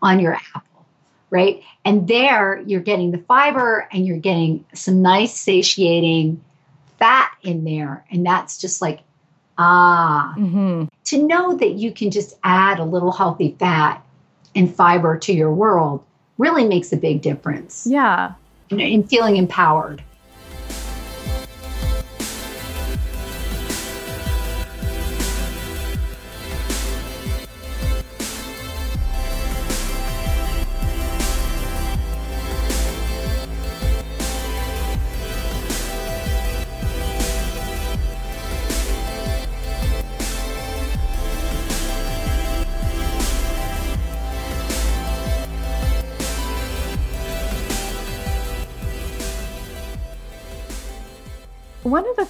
[0.00, 0.73] on your apple,
[1.34, 1.64] right?
[1.84, 6.40] And there you're getting the fiber and you're getting some nice satiating
[7.00, 8.04] fat in there.
[8.08, 9.00] And that's just like,
[9.58, 10.84] ah, mm-hmm.
[11.06, 14.00] to know that you can just add a little healthy fat
[14.54, 16.04] and fiber to your world
[16.38, 17.84] really makes a big difference.
[17.84, 18.34] Yeah.
[18.70, 20.04] In feeling empowered.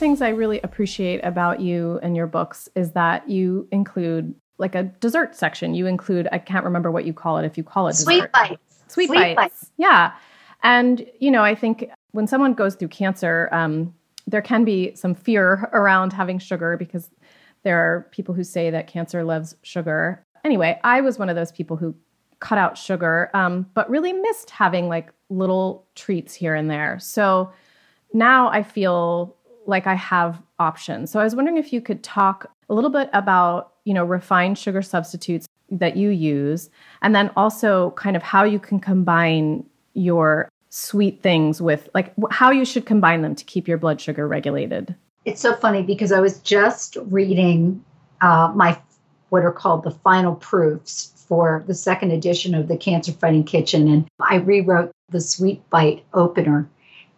[0.04, 4.82] Things I really appreciate about you and your books is that you include like a
[4.82, 5.74] dessert section.
[5.74, 8.32] You include, I can't remember what you call it if you call it sweet dessert.
[8.32, 8.82] bites.
[8.88, 9.36] Sweet, sweet bites.
[9.36, 9.70] bites.
[9.78, 10.12] Yeah.
[10.62, 13.94] And, you know, I think when someone goes through cancer, um,
[14.26, 17.08] there can be some fear around having sugar because
[17.62, 20.22] there are people who say that cancer loves sugar.
[20.44, 21.94] Anyway, I was one of those people who
[22.40, 26.98] cut out sugar, um, but really missed having like little treats here and there.
[26.98, 27.54] So
[28.12, 29.34] now I feel
[29.66, 31.10] like I have options.
[31.10, 34.58] So I was wondering if you could talk a little bit about, you know, refined
[34.58, 36.70] sugar substitutes that you use
[37.02, 42.50] and then also kind of how you can combine your sweet things with like how
[42.50, 44.94] you should combine them to keep your blood sugar regulated.
[45.24, 47.82] It's so funny because I was just reading
[48.20, 48.80] uh, my
[49.30, 53.88] what are called the final proofs for the second edition of the Cancer Fighting Kitchen,
[53.88, 56.68] and I rewrote the Sweet Bite opener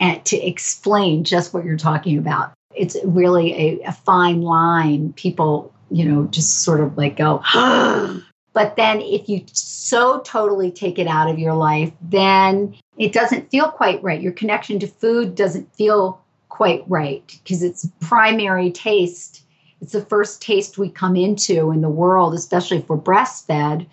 [0.01, 2.53] to explain just what you're talking about.
[2.75, 5.13] It's really a, a fine line.
[5.15, 7.43] People, you know, just sort of like go,
[8.53, 13.51] but then if you so totally take it out of your life, then it doesn't
[13.51, 14.21] feel quite right.
[14.21, 19.43] Your connection to food doesn't feel quite right because it's primary taste.
[19.81, 23.87] It's the first taste we come into in the world, especially if we're breastfed.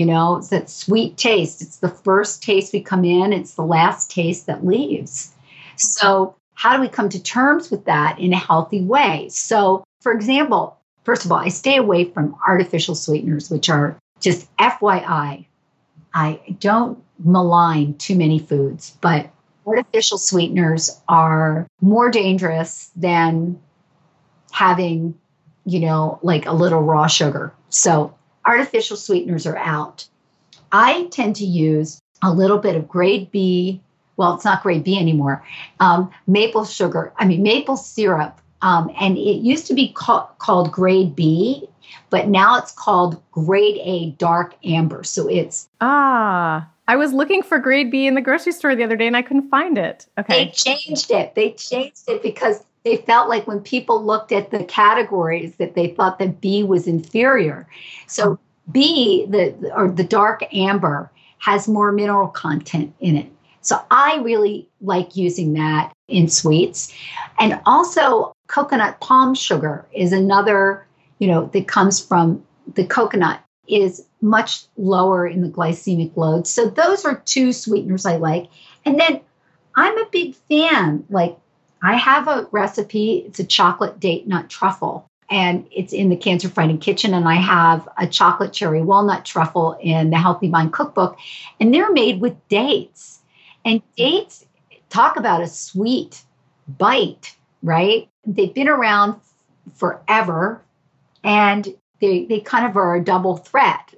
[0.00, 1.60] You know, it's that sweet taste.
[1.60, 5.34] It's the first taste we come in, it's the last taste that leaves.
[5.76, 9.28] So, how do we come to terms with that in a healthy way?
[9.28, 14.48] So, for example, first of all, I stay away from artificial sweeteners, which are just
[14.56, 15.44] FYI.
[16.14, 19.28] I don't malign too many foods, but
[19.66, 23.60] artificial sweeteners are more dangerous than
[24.50, 25.14] having,
[25.66, 27.52] you know, like a little raw sugar.
[27.68, 30.06] So, artificial sweeteners are out.
[30.72, 33.80] I tend to use a little bit of grade B,
[34.16, 35.44] well, it's not grade B anymore,
[35.80, 38.40] um, maple sugar, I mean, maple syrup.
[38.62, 41.66] Um, and it used to be ca- called grade B,
[42.10, 45.02] but now it's called grade A dark amber.
[45.02, 45.66] So it's.
[45.80, 49.16] Ah, I was looking for grade B in the grocery store the other day and
[49.16, 50.06] I couldn't find it.
[50.18, 50.44] Okay.
[50.44, 51.34] They changed it.
[51.34, 55.88] They changed it because they felt like when people looked at the categories that they
[55.88, 57.66] thought that B was inferior.
[58.06, 58.38] So
[58.70, 63.30] B, the or the dark amber, has more mineral content in it.
[63.62, 66.94] So I really like using that in sweets.
[67.38, 70.86] And also coconut palm sugar is another,
[71.18, 72.42] you know, that comes from
[72.74, 76.46] the coconut is much lower in the glycemic load.
[76.46, 78.48] So those are two sweeteners I like.
[78.84, 79.20] And then
[79.76, 81.36] I'm a big fan like
[81.82, 86.48] I have a recipe, it's a chocolate date nut truffle, and it's in the Cancer
[86.48, 87.14] Fighting Kitchen.
[87.14, 91.18] And I have a chocolate cherry walnut truffle in the Healthy Mind cookbook,
[91.58, 93.20] and they're made with dates.
[93.64, 94.44] And dates
[94.88, 96.22] talk about a sweet
[96.66, 98.08] bite, right?
[98.26, 99.20] They've been around
[99.74, 100.62] forever,
[101.24, 103.94] and they, they kind of are a double threat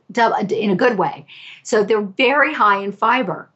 [0.50, 1.26] in a good way.
[1.62, 3.48] So they're very high in fiber.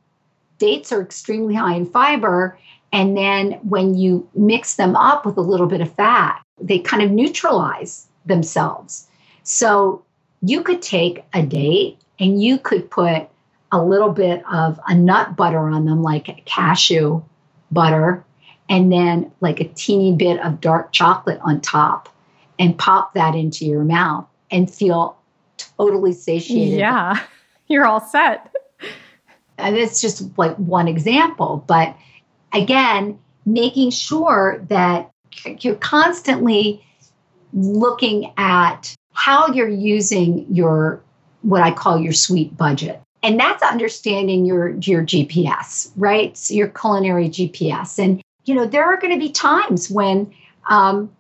[0.59, 2.59] Dates are extremely high in fiber
[2.97, 7.03] and then when you mix them up with a little bit of fat, they kind
[7.03, 9.07] of neutralize themselves.
[9.43, 10.03] So
[10.41, 13.29] you could take a date and you could put
[13.71, 17.23] a little bit of a nut butter on them, like cashew
[17.71, 18.25] butter,
[18.71, 22.09] and then like a teeny bit of dark chocolate on top,
[22.59, 25.19] and pop that into your mouth and feel
[25.59, 26.79] totally satiated.
[26.79, 27.23] Yeah,
[27.69, 28.55] you're all set.
[29.59, 31.95] And it's just like one example, but
[32.57, 35.11] again, making sure that
[35.61, 36.85] you're constantly
[37.53, 41.03] looking at how you're using your
[41.43, 43.01] what I call your sweet budget.
[43.23, 46.37] And that's understanding your your GPS, right?
[46.37, 47.99] So your culinary GPS.
[47.99, 50.33] And you know, there are going to be times when
[50.69, 51.11] um,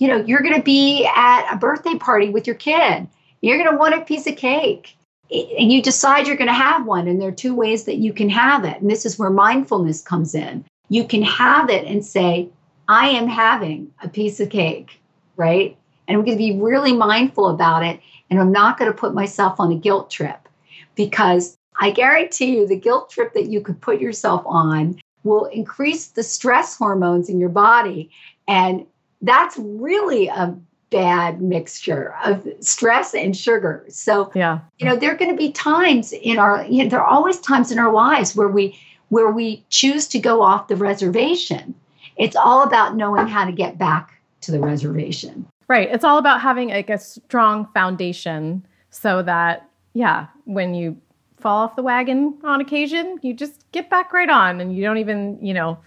[0.00, 3.06] you know, you're going to be at a birthday party with your kid.
[3.42, 4.96] You're going to want a piece of cake.
[5.30, 7.06] And you decide you're going to have one.
[7.06, 8.80] And there are two ways that you can have it.
[8.80, 10.64] And this is where mindfulness comes in.
[10.90, 12.50] You can have it and say,
[12.88, 15.00] I am having a piece of cake,
[15.36, 15.76] right?
[16.06, 18.00] And I'm going to be really mindful about it.
[18.28, 20.48] And I'm not going to put myself on a guilt trip
[20.96, 26.08] because I guarantee you the guilt trip that you could put yourself on will increase
[26.08, 28.10] the stress hormones in your body.
[28.48, 28.86] And
[29.22, 30.56] that's really a
[30.90, 33.84] bad mixture of stress and sugar.
[33.88, 37.00] So, yeah, you know, there are going to be times in our, you know, there
[37.00, 38.76] are always times in our lives where we,
[39.10, 41.74] where we choose to go off the reservation.
[42.16, 45.46] It's all about knowing how to get back to the reservation.
[45.68, 45.88] Right.
[45.90, 50.96] It's all about having like a strong foundation so that, yeah, when you
[51.38, 54.98] fall off the wagon on occasion, you just get back right on and you don't
[54.98, 55.78] even, you know,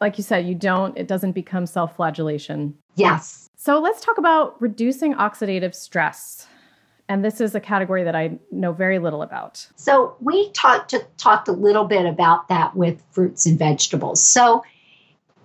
[0.00, 2.74] like you said, you don't, it doesn't become self flagellation.
[2.96, 3.48] Yes.
[3.56, 6.46] So let's talk about reducing oxidative stress.
[7.08, 9.66] And this is a category that I know very little about.
[9.76, 14.22] So we talked talked a little bit about that with fruits and vegetables.
[14.22, 14.64] So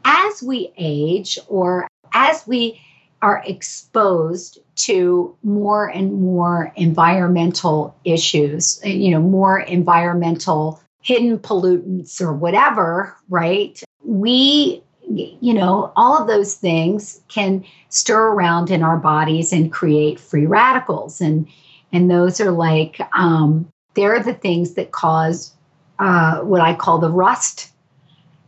[0.03, 2.81] as we age or as we
[3.21, 12.33] are exposed to more and more environmental issues, you know, more environmental hidden pollutants or
[12.33, 13.79] whatever, right?
[14.03, 14.83] we
[15.17, 20.45] you know all of those things can stir around in our bodies and create free
[20.45, 21.21] radicals.
[21.21, 21.47] And
[21.91, 25.53] and those are like um, they're the things that cause
[25.99, 27.69] uh, what i call the rust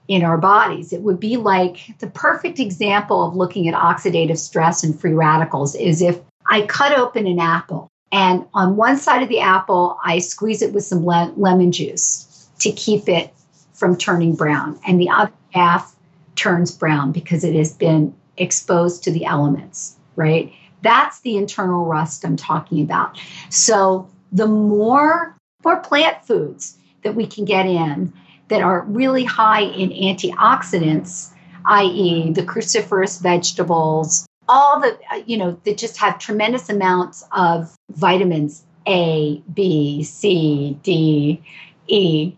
[0.10, 0.92] in our bodies.
[0.92, 5.76] It would be like the perfect example of looking at oxidative stress and free radicals
[5.76, 10.20] is if i cut open an apple and on one side of the apple i
[10.20, 13.34] squeeze it with some le- lemon juice to keep it
[13.74, 14.80] from turning brown.
[14.88, 15.93] And the other half
[16.36, 20.54] turns brown because it has been exposed to the elements, right?
[20.82, 23.20] That's the internal rust I'm talking about.
[23.50, 28.12] So the more more plant foods that we can get in
[28.50, 31.32] that are really high in antioxidants,
[31.66, 38.64] i.e., the cruciferous vegetables, all the you know that just have tremendous amounts of vitamins
[38.88, 41.42] A, B, C, D,
[41.88, 42.36] E,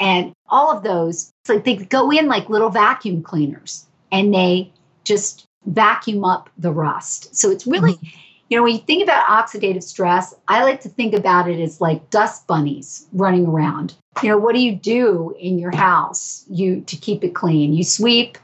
[0.00, 4.72] and all of those like they go in like little vacuum cleaners and they
[5.04, 7.34] just vacuum up the rust.
[7.36, 8.18] So it's really mm-hmm.
[8.48, 11.80] you know when you think about oxidative stress i like to think about it as
[11.80, 13.94] like dust bunnies running around.
[14.22, 16.44] You know what do you do in your house?
[16.48, 17.72] You to keep it clean.
[17.72, 18.38] You sweep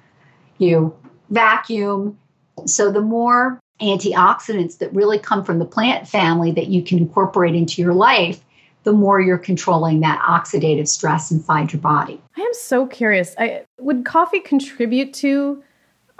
[0.58, 0.94] you
[1.30, 2.18] vacuum.
[2.66, 7.54] So the more antioxidants that really come from the plant family that you can incorporate
[7.54, 8.40] into your life
[8.86, 12.22] the more you're controlling that oxidative stress inside your body.
[12.36, 13.34] I am so curious.
[13.36, 15.60] I, would coffee contribute to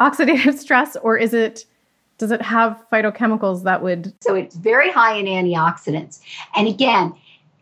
[0.01, 1.65] oxidative stress or is it
[2.19, 6.21] does it have phytochemicals that would So it's very high in antioxidants.
[6.57, 7.15] And again,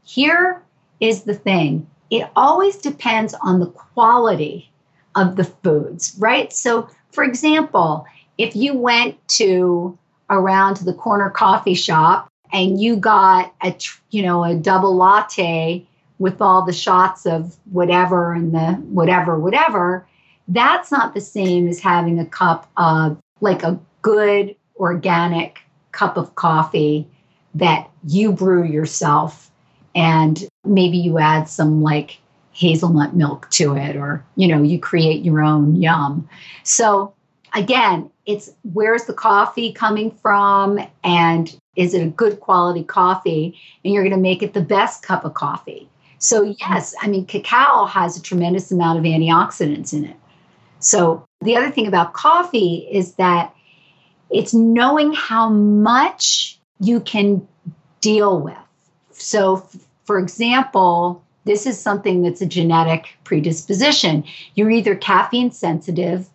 [0.05, 0.63] here
[1.01, 1.87] is the thing.
[2.09, 4.73] It always depends on the quality
[5.17, 6.51] of the foods, right?
[6.51, 8.07] So for example,
[8.39, 9.99] if you went to
[10.31, 13.77] around to the corner coffee shop and you got a
[14.11, 15.87] you know a double latte
[16.19, 20.07] with all the shots of whatever and the whatever whatever
[20.49, 25.61] that's not the same as having a cup of like a good organic
[25.93, 27.07] cup of coffee
[27.55, 29.51] that you brew yourself
[29.95, 32.19] and maybe you add some like
[32.53, 36.29] hazelnut milk to it or you know you create your own yum.
[36.63, 37.15] So
[37.55, 43.59] again it's where's the coffee coming from and is it a good quality coffee?
[43.85, 45.89] And you're going to make it the best cup of coffee.
[46.19, 46.53] So mm-hmm.
[46.59, 50.17] yes i mean cacao has a tremendous amount of antioxidants in it.
[50.79, 53.55] So the other thing about coffee is that
[54.31, 57.47] it's knowing how much you can
[58.01, 58.57] deal with.
[59.13, 59.69] So
[60.05, 64.25] for example this is something that's a genetic predisposition.
[64.55, 66.27] You're either caffeine sensitive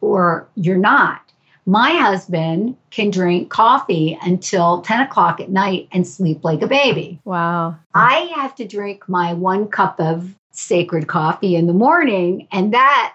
[0.00, 1.31] or you're not
[1.64, 7.20] my husband can drink coffee until 10 o'clock at night and sleep like a baby.
[7.24, 7.76] Wow.
[7.94, 13.14] I have to drink my one cup of sacred coffee in the morning, and that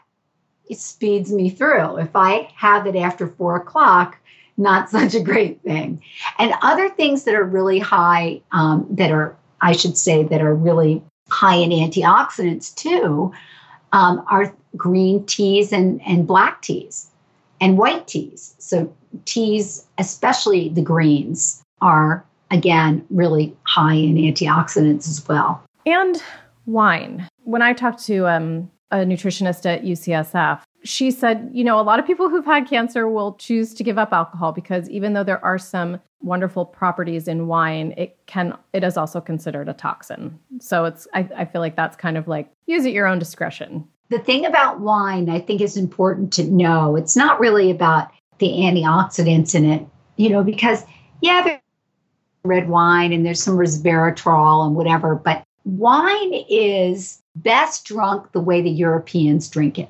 [0.69, 1.97] it speeds me through.
[1.97, 4.17] If I have it after four o'clock,
[4.57, 6.01] not such a great thing.
[6.39, 10.55] And other things that are really high, um, that are, I should say, that are
[10.55, 13.33] really high in antioxidants too,
[13.91, 17.11] um, are green teas and, and black teas
[17.59, 18.55] and white teas.
[18.59, 18.93] So,
[19.25, 25.63] teas, especially the greens, are again, really high in antioxidants as well.
[25.85, 26.21] And
[26.65, 27.27] wine.
[27.43, 31.99] When I talked to um, a nutritionist at UCSF, she said, you know, a lot
[31.99, 35.43] of people who've had cancer will choose to give up alcohol because even though there
[35.43, 40.39] are some wonderful properties in wine, it can it is also considered a toxin.
[40.59, 43.87] So it's I, I feel like that's kind of like use at your own discretion.
[44.09, 48.47] The thing about wine I think is important to know, it's not really about the
[48.47, 49.85] antioxidants in it,
[50.15, 50.83] you know, because
[51.21, 51.59] yeah, there's
[52.43, 58.61] red wine and there's some resveratrol and whatever, but wine is best drunk the way
[58.61, 59.89] the Europeans drink it.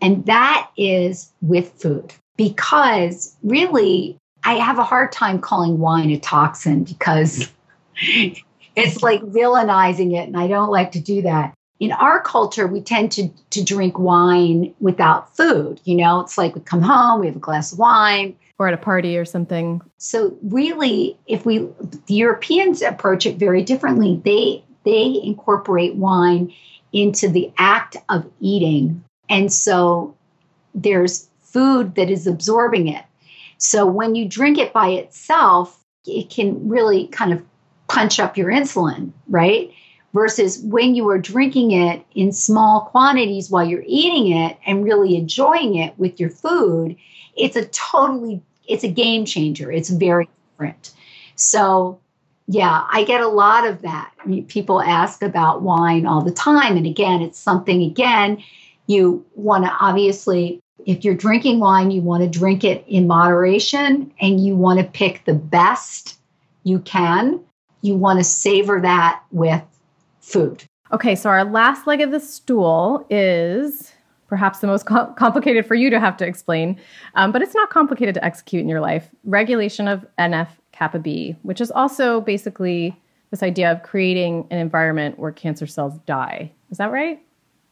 [0.00, 2.14] And that is with food.
[2.36, 7.50] Because really, I have a hard time calling wine a toxin because
[8.76, 10.28] it's like villainizing it.
[10.28, 11.54] And I don't like to do that.
[11.80, 15.80] In our culture, we tend to, to drink wine without food.
[15.84, 18.36] You know, it's like we come home, we have a glass of wine.
[18.58, 19.80] Or at a party or something.
[19.98, 26.52] So really, if we the Europeans approach it very differently, they they incorporate wine
[26.92, 29.04] into the act of eating.
[29.28, 30.16] And so
[30.74, 33.04] there's food that is absorbing it.
[33.58, 37.44] So when you drink it by itself, it can really kind of
[37.88, 39.72] punch up your insulin, right?
[40.14, 45.16] Versus when you are drinking it in small quantities while you're eating it and really
[45.16, 46.96] enjoying it with your food,
[47.36, 49.72] it's a totally it's a game changer.
[49.72, 50.92] It's very different.
[51.36, 52.00] So
[52.46, 54.10] yeah, I get a lot of that.
[54.18, 56.78] I mean, people ask about wine all the time.
[56.78, 58.42] And again, it's something, again,
[58.86, 64.12] you want to obviously, if you're drinking wine, you want to drink it in moderation
[64.18, 66.18] and you want to pick the best
[66.64, 67.40] you can.
[67.82, 69.62] You want to savor that with
[70.28, 70.64] food.
[70.92, 73.92] Okay, so our last leg of the stool is
[74.26, 76.78] perhaps the most com- complicated for you to have to explain,
[77.14, 81.36] um, but it's not complicated to execute in your life regulation of NF kappa B,
[81.42, 82.96] which is also basically
[83.30, 86.52] this idea of creating an environment where cancer cells die.
[86.70, 87.20] Is that right?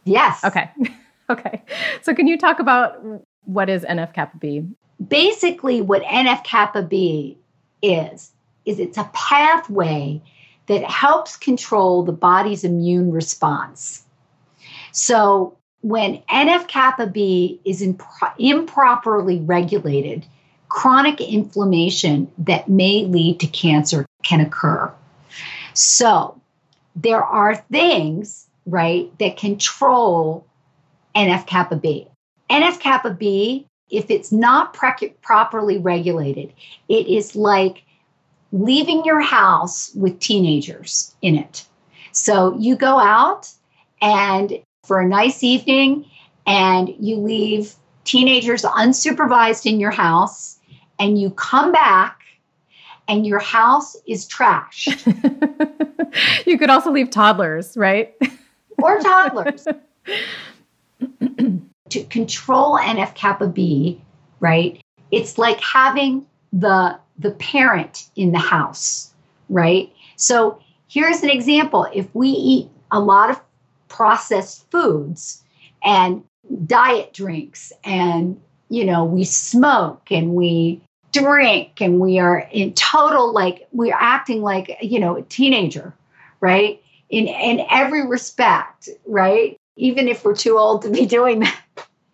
[0.04, 0.44] Yes.
[0.44, 0.70] Okay.
[1.30, 1.62] okay.
[2.02, 3.02] So, can you talk about
[3.44, 4.62] what is NF kappa B?
[5.06, 7.38] Basically, what NF kappa B
[7.82, 8.32] is,
[8.64, 10.22] is it's a pathway
[10.66, 14.04] that helps control the body's immune response.
[14.92, 20.26] So, when NF kappa B is impro- improperly regulated,
[20.68, 24.92] chronic inflammation that may lead to cancer can occur.
[25.74, 26.40] So,
[26.96, 30.46] there are things, right, that control
[31.14, 32.08] NF kappa B.
[32.50, 36.52] NF kappa B, if it's not pre- properly regulated,
[36.88, 37.84] it is like
[38.56, 41.66] leaving your house with teenagers in it.
[42.12, 43.52] So you go out
[44.00, 46.06] and for a nice evening
[46.46, 50.58] and you leave teenagers unsupervised in your house
[50.98, 52.20] and you come back
[53.08, 54.86] and your house is trashed.
[56.46, 58.14] you could also leave toddlers, right?
[58.78, 59.66] or toddlers.
[61.90, 64.00] to control NF kappa B,
[64.40, 64.80] right?
[65.10, 69.12] It's like having the the parent in the house,
[69.48, 69.92] right?
[70.16, 71.86] So here's an example.
[71.92, 73.40] If we eat a lot of
[73.88, 75.42] processed foods
[75.84, 76.22] and
[76.66, 80.80] diet drinks and you know we smoke and we
[81.12, 85.94] drink and we are in total like we're acting like you know a teenager
[86.40, 91.60] right in in every respect right even if we're too old to be doing that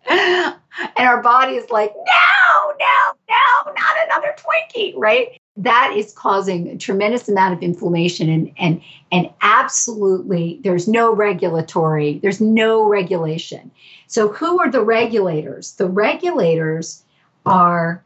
[0.97, 5.39] and our body is like no no no not another twinkie right?
[5.55, 8.81] That is causing a tremendous amount of inflammation and and
[9.11, 13.71] and absolutely there's no regulatory there's no regulation.
[14.07, 15.73] So who are the regulators?
[15.73, 17.03] The regulators
[17.45, 18.03] are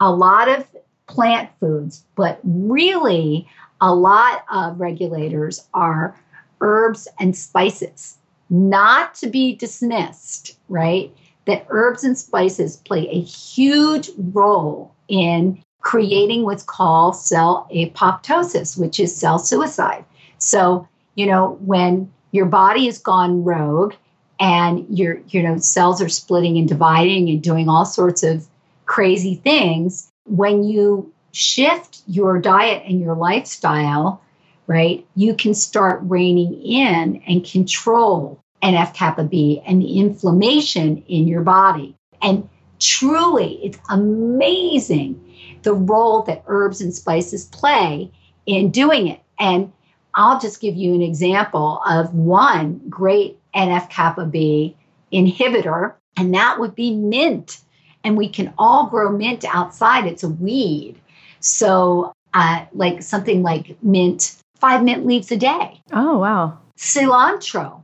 [0.00, 0.66] a lot of
[1.06, 3.48] plant foods, but really
[3.80, 6.18] a lot of regulators are
[6.60, 8.18] herbs and spices,
[8.50, 11.14] not to be dismissed, right?
[11.48, 19.00] That herbs and spices play a huge role in creating what's called cell apoptosis, which
[19.00, 20.04] is cell suicide.
[20.38, 20.86] So,
[21.16, 23.94] you know, when your body has gone rogue
[24.38, 28.46] and your, you know, cells are splitting and dividing and doing all sorts of
[28.84, 34.22] crazy things when you shift your diet and your lifestyle
[34.66, 41.26] right you can start reining in and control nf kappa b and the inflammation in
[41.26, 42.48] your body and
[42.80, 45.24] truly it's amazing
[45.62, 48.10] the role that herbs and spices play
[48.46, 49.72] in doing it and
[50.14, 54.76] i'll just give you an example of one great nf kappa b
[55.12, 57.60] inhibitor and that would be mint
[58.04, 60.06] and we can all grow mint outside.
[60.06, 60.96] It's a weed.
[61.40, 65.80] So uh, like something like mint, five mint leaves a day.
[65.92, 66.58] Oh, wow.
[66.78, 67.82] Cilantro,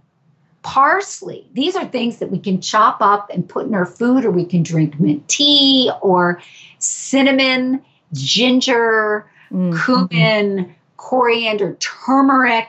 [0.65, 1.47] parsley.
[1.53, 4.45] These are things that we can chop up and put in our food, or we
[4.45, 6.43] can drink mint tea, or
[6.79, 7.81] cinnamon,
[8.13, 9.77] ginger, mm-hmm.
[9.85, 12.67] cumin, coriander, turmeric,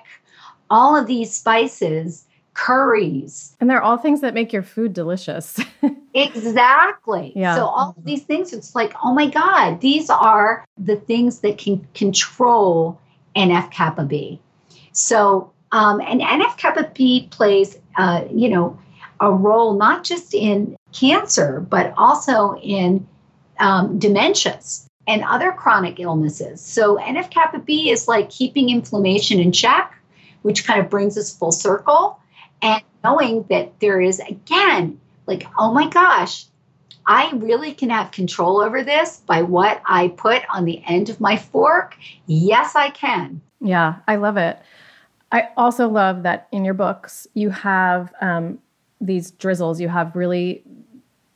[0.70, 3.56] all of these spices, curries.
[3.60, 5.60] And they're all things that make your food delicious.
[6.14, 7.32] exactly.
[7.36, 7.56] Yeah.
[7.56, 11.58] So all of these things, it's like, oh my God, these are the things that
[11.58, 13.00] can control
[13.36, 14.40] NF kappa B.
[14.92, 18.80] So, um, and NF kappa B plays, uh, you know,
[19.20, 23.08] a role not just in cancer, but also in
[23.60, 26.62] um, dementias and other chronic illnesses.
[26.62, 29.94] So NF kappa B is like keeping inflammation in check,
[30.42, 32.20] which kind of brings us full circle.
[32.62, 36.46] And knowing that there is, again, like, oh my gosh,
[37.06, 41.22] I really can have control over this by what I put on the end of
[41.22, 41.96] my fork.
[42.26, 43.42] Yes, I can.
[43.62, 44.58] Yeah, I love it.
[45.32, 48.60] I also love that in your books, you have um,
[49.02, 50.64] these drizzles, you have really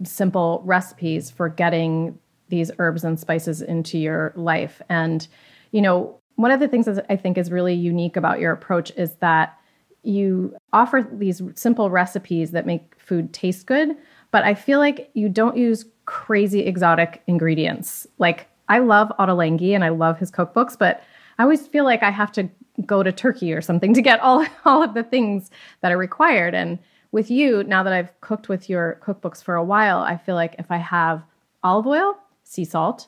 [0.04, 2.18] simple recipes for getting
[2.50, 4.82] these herbs and spices into your life.
[4.90, 5.28] And,
[5.72, 8.92] you know, one of the things that I think is really unique about your approach
[8.96, 9.58] is that
[10.04, 13.98] you offer these simple recipes that make food taste good,
[14.32, 18.08] but I feel like you don't use crazy exotic ingredients.
[18.18, 21.04] Like, I love Ottolenghi and I love his cookbooks, but
[21.38, 22.50] I always feel like I have to
[22.86, 25.50] go to Turkey or something to get all, all of the things
[25.82, 26.54] that are required.
[26.54, 26.80] And
[27.12, 30.56] with you, now that I've cooked with your cookbooks for a while, I feel like
[30.60, 31.24] if I have
[31.64, 33.08] olive oil, sea salt,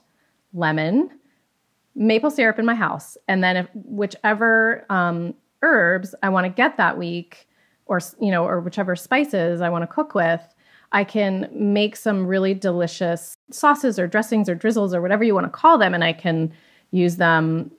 [0.53, 1.09] lemon,
[1.95, 6.77] maple syrup in my house, and then if whichever um, herbs I want to get
[6.77, 7.47] that week,
[7.85, 10.41] or you know, or whichever spices I want to cook with,
[10.93, 15.45] I can make some really delicious sauces or dressings or drizzles or whatever you want
[15.45, 16.51] to call them, and I can
[16.91, 17.71] use them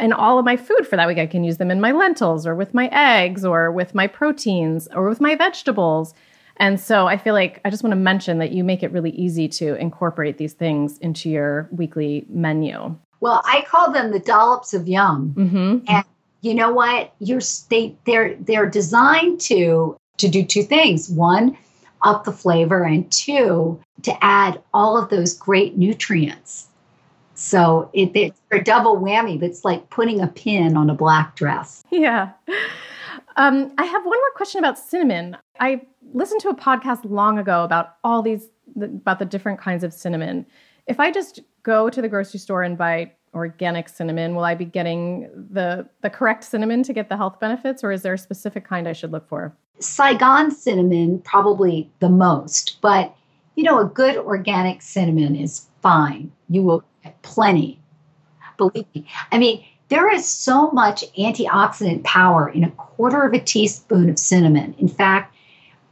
[0.00, 1.18] in all of my food for that week.
[1.18, 4.88] I can use them in my lentils or with my eggs or with my proteins
[4.94, 6.14] or with my vegetables.
[6.56, 9.10] And so I feel like I just want to mention that you make it really
[9.10, 12.96] easy to incorporate these things into your weekly menu.
[13.20, 15.34] Well, I call them the dollops of yum.
[15.36, 15.78] Mm-hmm.
[15.88, 16.04] And
[16.42, 17.12] you know what?
[17.18, 21.08] You're they they're they're designed to to do two things.
[21.08, 21.56] One,
[22.02, 26.68] up the flavor, and two, to add all of those great nutrients.
[27.34, 29.42] So it, it's a double whammy.
[29.42, 31.82] It's like putting a pin on a black dress.
[31.90, 32.30] Yeah.
[33.36, 35.36] Um, I have one more question about cinnamon.
[35.58, 35.82] I
[36.12, 40.46] listened to a podcast long ago about all these about the different kinds of cinnamon.
[40.86, 44.64] If I just go to the grocery store and buy organic cinnamon, will I be
[44.64, 48.64] getting the the correct cinnamon to get the health benefits or is there a specific
[48.64, 49.56] kind I should look for?
[49.80, 53.14] Saigon cinnamon probably the most, but
[53.56, 56.32] you know a good organic cinnamon is fine.
[56.48, 57.78] You will get plenty.
[58.56, 59.06] Believe me.
[59.30, 64.18] I mean, there is so much antioxidant power in a quarter of a teaspoon of
[64.18, 64.74] cinnamon.
[64.78, 65.36] In fact,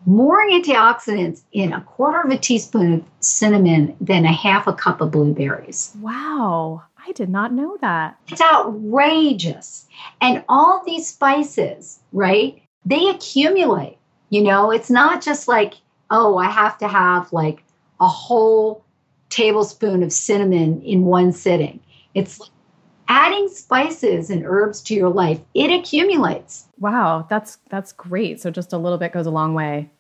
[0.07, 5.03] more antioxidants in a quarter of a teaspoon of cinnamon than a half a cup
[5.03, 5.95] of blueberries.
[6.01, 6.83] Wow.
[7.07, 8.17] I did not know that.
[8.29, 9.87] It's outrageous.
[10.21, 12.63] And all these spices, right?
[12.87, 13.99] They accumulate.
[14.31, 15.75] You know, it's not just like,
[16.11, 17.63] oh, I have to have like
[18.01, 18.85] a whole
[19.33, 21.81] tablespoon of cinnamon in one sitting.
[22.15, 22.51] It's like
[23.09, 26.69] adding spices and herbs to your life, it accumulates.
[26.79, 28.41] Wow, that's that's great.
[28.41, 29.91] So just a little bit goes a long way.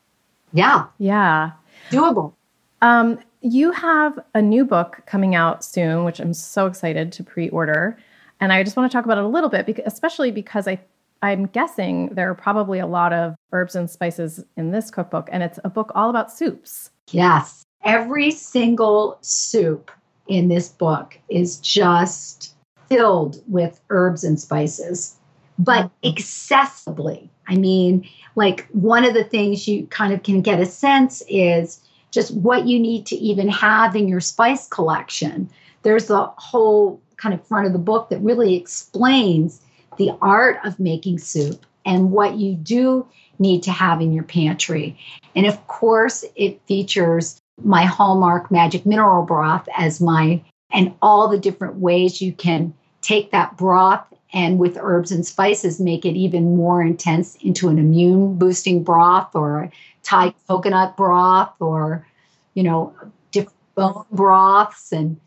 [0.52, 0.86] Yeah.
[0.98, 1.52] Yeah.
[1.90, 2.34] Doable.
[2.82, 7.98] Um, you have a new book coming out soon, which I'm so excited to pre-order.
[8.40, 10.78] And I just want to talk about it a little bit, because, especially because I,
[11.22, 15.42] I'm guessing there are probably a lot of herbs and spices in this cookbook, and
[15.42, 16.90] it's a book all about soups.
[17.10, 17.61] Yes.
[17.84, 19.90] Every single soup
[20.28, 22.54] in this book is just
[22.88, 25.16] filled with herbs and spices,
[25.58, 26.10] but mm-hmm.
[26.10, 27.28] accessibly.
[27.48, 31.80] I mean, like one of the things you kind of can get a sense is
[32.10, 35.50] just what you need to even have in your spice collection.
[35.82, 39.60] There's a whole kind of front of the book that really explains
[39.98, 43.06] the art of making soup and what you do
[43.38, 44.98] need to have in your pantry.
[45.34, 51.38] And of course, it features my Hallmark magic mineral broth as my and all the
[51.38, 56.56] different ways you can take that broth and with herbs and spices make it even
[56.56, 59.70] more intense into an immune boosting broth or
[60.02, 62.06] Thai coconut broth or
[62.54, 62.94] you know
[63.30, 64.92] different bone broths.
[64.92, 65.20] And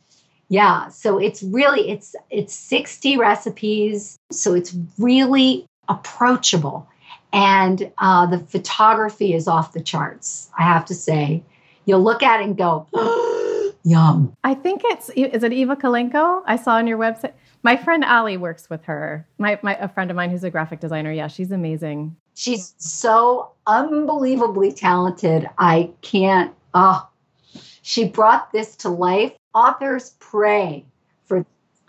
[0.49, 4.17] yeah so it's really it's it's 60 recipes.
[4.31, 6.89] So it's really approachable.
[7.31, 11.43] And uh, the photography is off the charts i have to say
[11.85, 12.87] you'll look at it and go
[13.85, 14.35] Yum.
[14.43, 16.41] I think it's is it Eva Kolenko?
[16.47, 17.33] I saw on your website.
[17.61, 19.27] My friend Ali works with her.
[19.37, 21.11] My, my a friend of mine who's a graphic designer.
[21.11, 22.15] Yeah, she's amazing.
[22.33, 25.47] She's so unbelievably talented.
[25.59, 26.51] I can't.
[26.73, 27.07] Oh,
[27.83, 29.33] she brought this to life.
[29.53, 30.85] Authors pray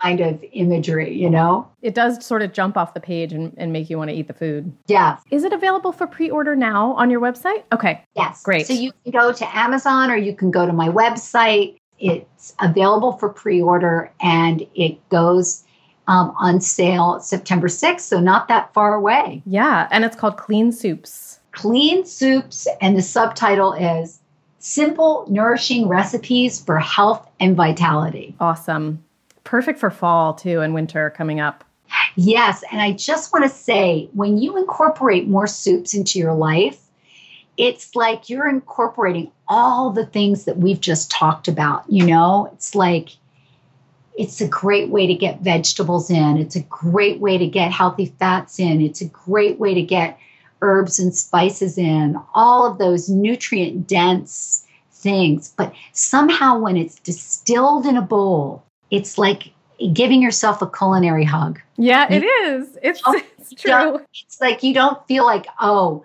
[0.01, 1.69] kind of imagery, you know?
[1.81, 4.27] It does sort of jump off the page and, and make you want to eat
[4.27, 4.71] the food.
[4.87, 5.17] Yeah.
[5.31, 7.63] Is it available for pre order now on your website?
[7.71, 8.03] Okay.
[8.15, 8.43] Yes.
[8.43, 8.67] Great.
[8.67, 11.77] So you can go to Amazon or you can go to my website.
[11.99, 15.63] It's available for pre order and it goes
[16.07, 19.41] um, on sale September 6th, so not that far away.
[19.45, 19.87] Yeah.
[19.91, 21.39] And it's called Clean Soups.
[21.51, 24.19] Clean Soups, and the subtitle is
[24.59, 28.35] Simple, Nourishing Recipes for Health and Vitality.
[28.39, 29.03] Awesome.
[29.47, 31.63] Perfect for fall too and winter coming up.
[32.17, 32.65] Yes.
[32.69, 36.81] And I just want to say when you incorporate more soups into your life,
[37.55, 41.85] it's like you're incorporating all the things that we've just talked about.
[41.87, 43.11] You know, it's like
[44.17, 48.13] it's a great way to get vegetables in, it's a great way to get healthy
[48.19, 50.19] fats in, it's a great way to get
[50.61, 55.53] herbs and spices in, all of those nutrient dense things.
[55.55, 59.51] But somehow, when it's distilled in a bowl, it's like
[59.93, 61.59] giving yourself a culinary hug.
[61.77, 62.77] Yeah, it is.
[62.81, 63.01] It's,
[63.39, 63.99] it's true.
[64.25, 66.03] It's like you don't feel like, oh,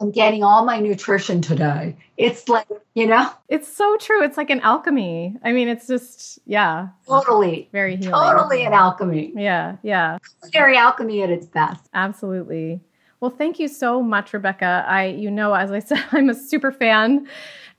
[0.00, 1.96] I'm getting all my nutrition today.
[2.16, 3.30] It's like, you know?
[3.48, 4.22] It's so true.
[4.22, 5.36] It's like an alchemy.
[5.42, 6.88] I mean, it's just, yeah.
[7.06, 7.68] Totally.
[7.72, 8.12] Very healing.
[8.12, 9.32] Totally an alchemy.
[9.34, 10.18] Yeah, yeah.
[10.42, 11.88] Culinary alchemy at its best.
[11.94, 12.80] Absolutely.
[13.20, 14.84] Well, thank you so much, Rebecca.
[14.86, 17.26] I, you know, as I said, I'm a super fan.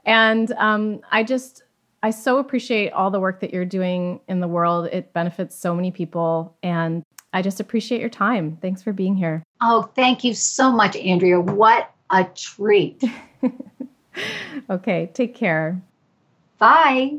[0.05, 1.63] And um, I just,
[2.05, 4.89] I so appreciate all the work that you're doing in the world.
[4.91, 6.55] It benefits so many people.
[6.61, 7.01] And
[7.33, 8.59] I just appreciate your time.
[8.61, 9.41] Thanks for being here.
[9.59, 11.39] Oh, thank you so much, Andrea.
[11.39, 13.03] What a treat.
[14.69, 15.81] okay, take care.
[16.59, 17.17] Bye.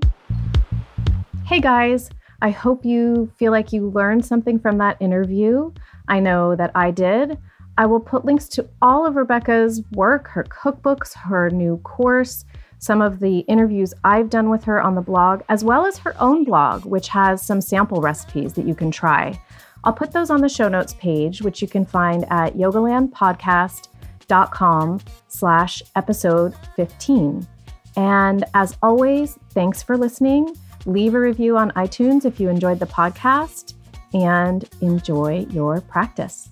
[1.46, 2.08] Hey, guys.
[2.40, 5.72] I hope you feel like you learned something from that interview.
[6.06, 7.38] I know that I did.
[7.76, 12.44] I will put links to all of Rebecca's work, her cookbooks, her new course,
[12.78, 16.14] some of the interviews I've done with her on the blog, as well as her
[16.20, 19.40] own blog, which has some sample recipes that you can try.
[19.84, 25.82] I'll put those on the show notes page, which you can find at yogalandpodcast.com slash
[25.94, 27.46] episode 15.
[27.96, 30.56] And as always, thanks for listening.
[30.86, 33.74] Leave a review on iTunes if you enjoyed the podcast
[34.12, 36.48] and enjoy your practice.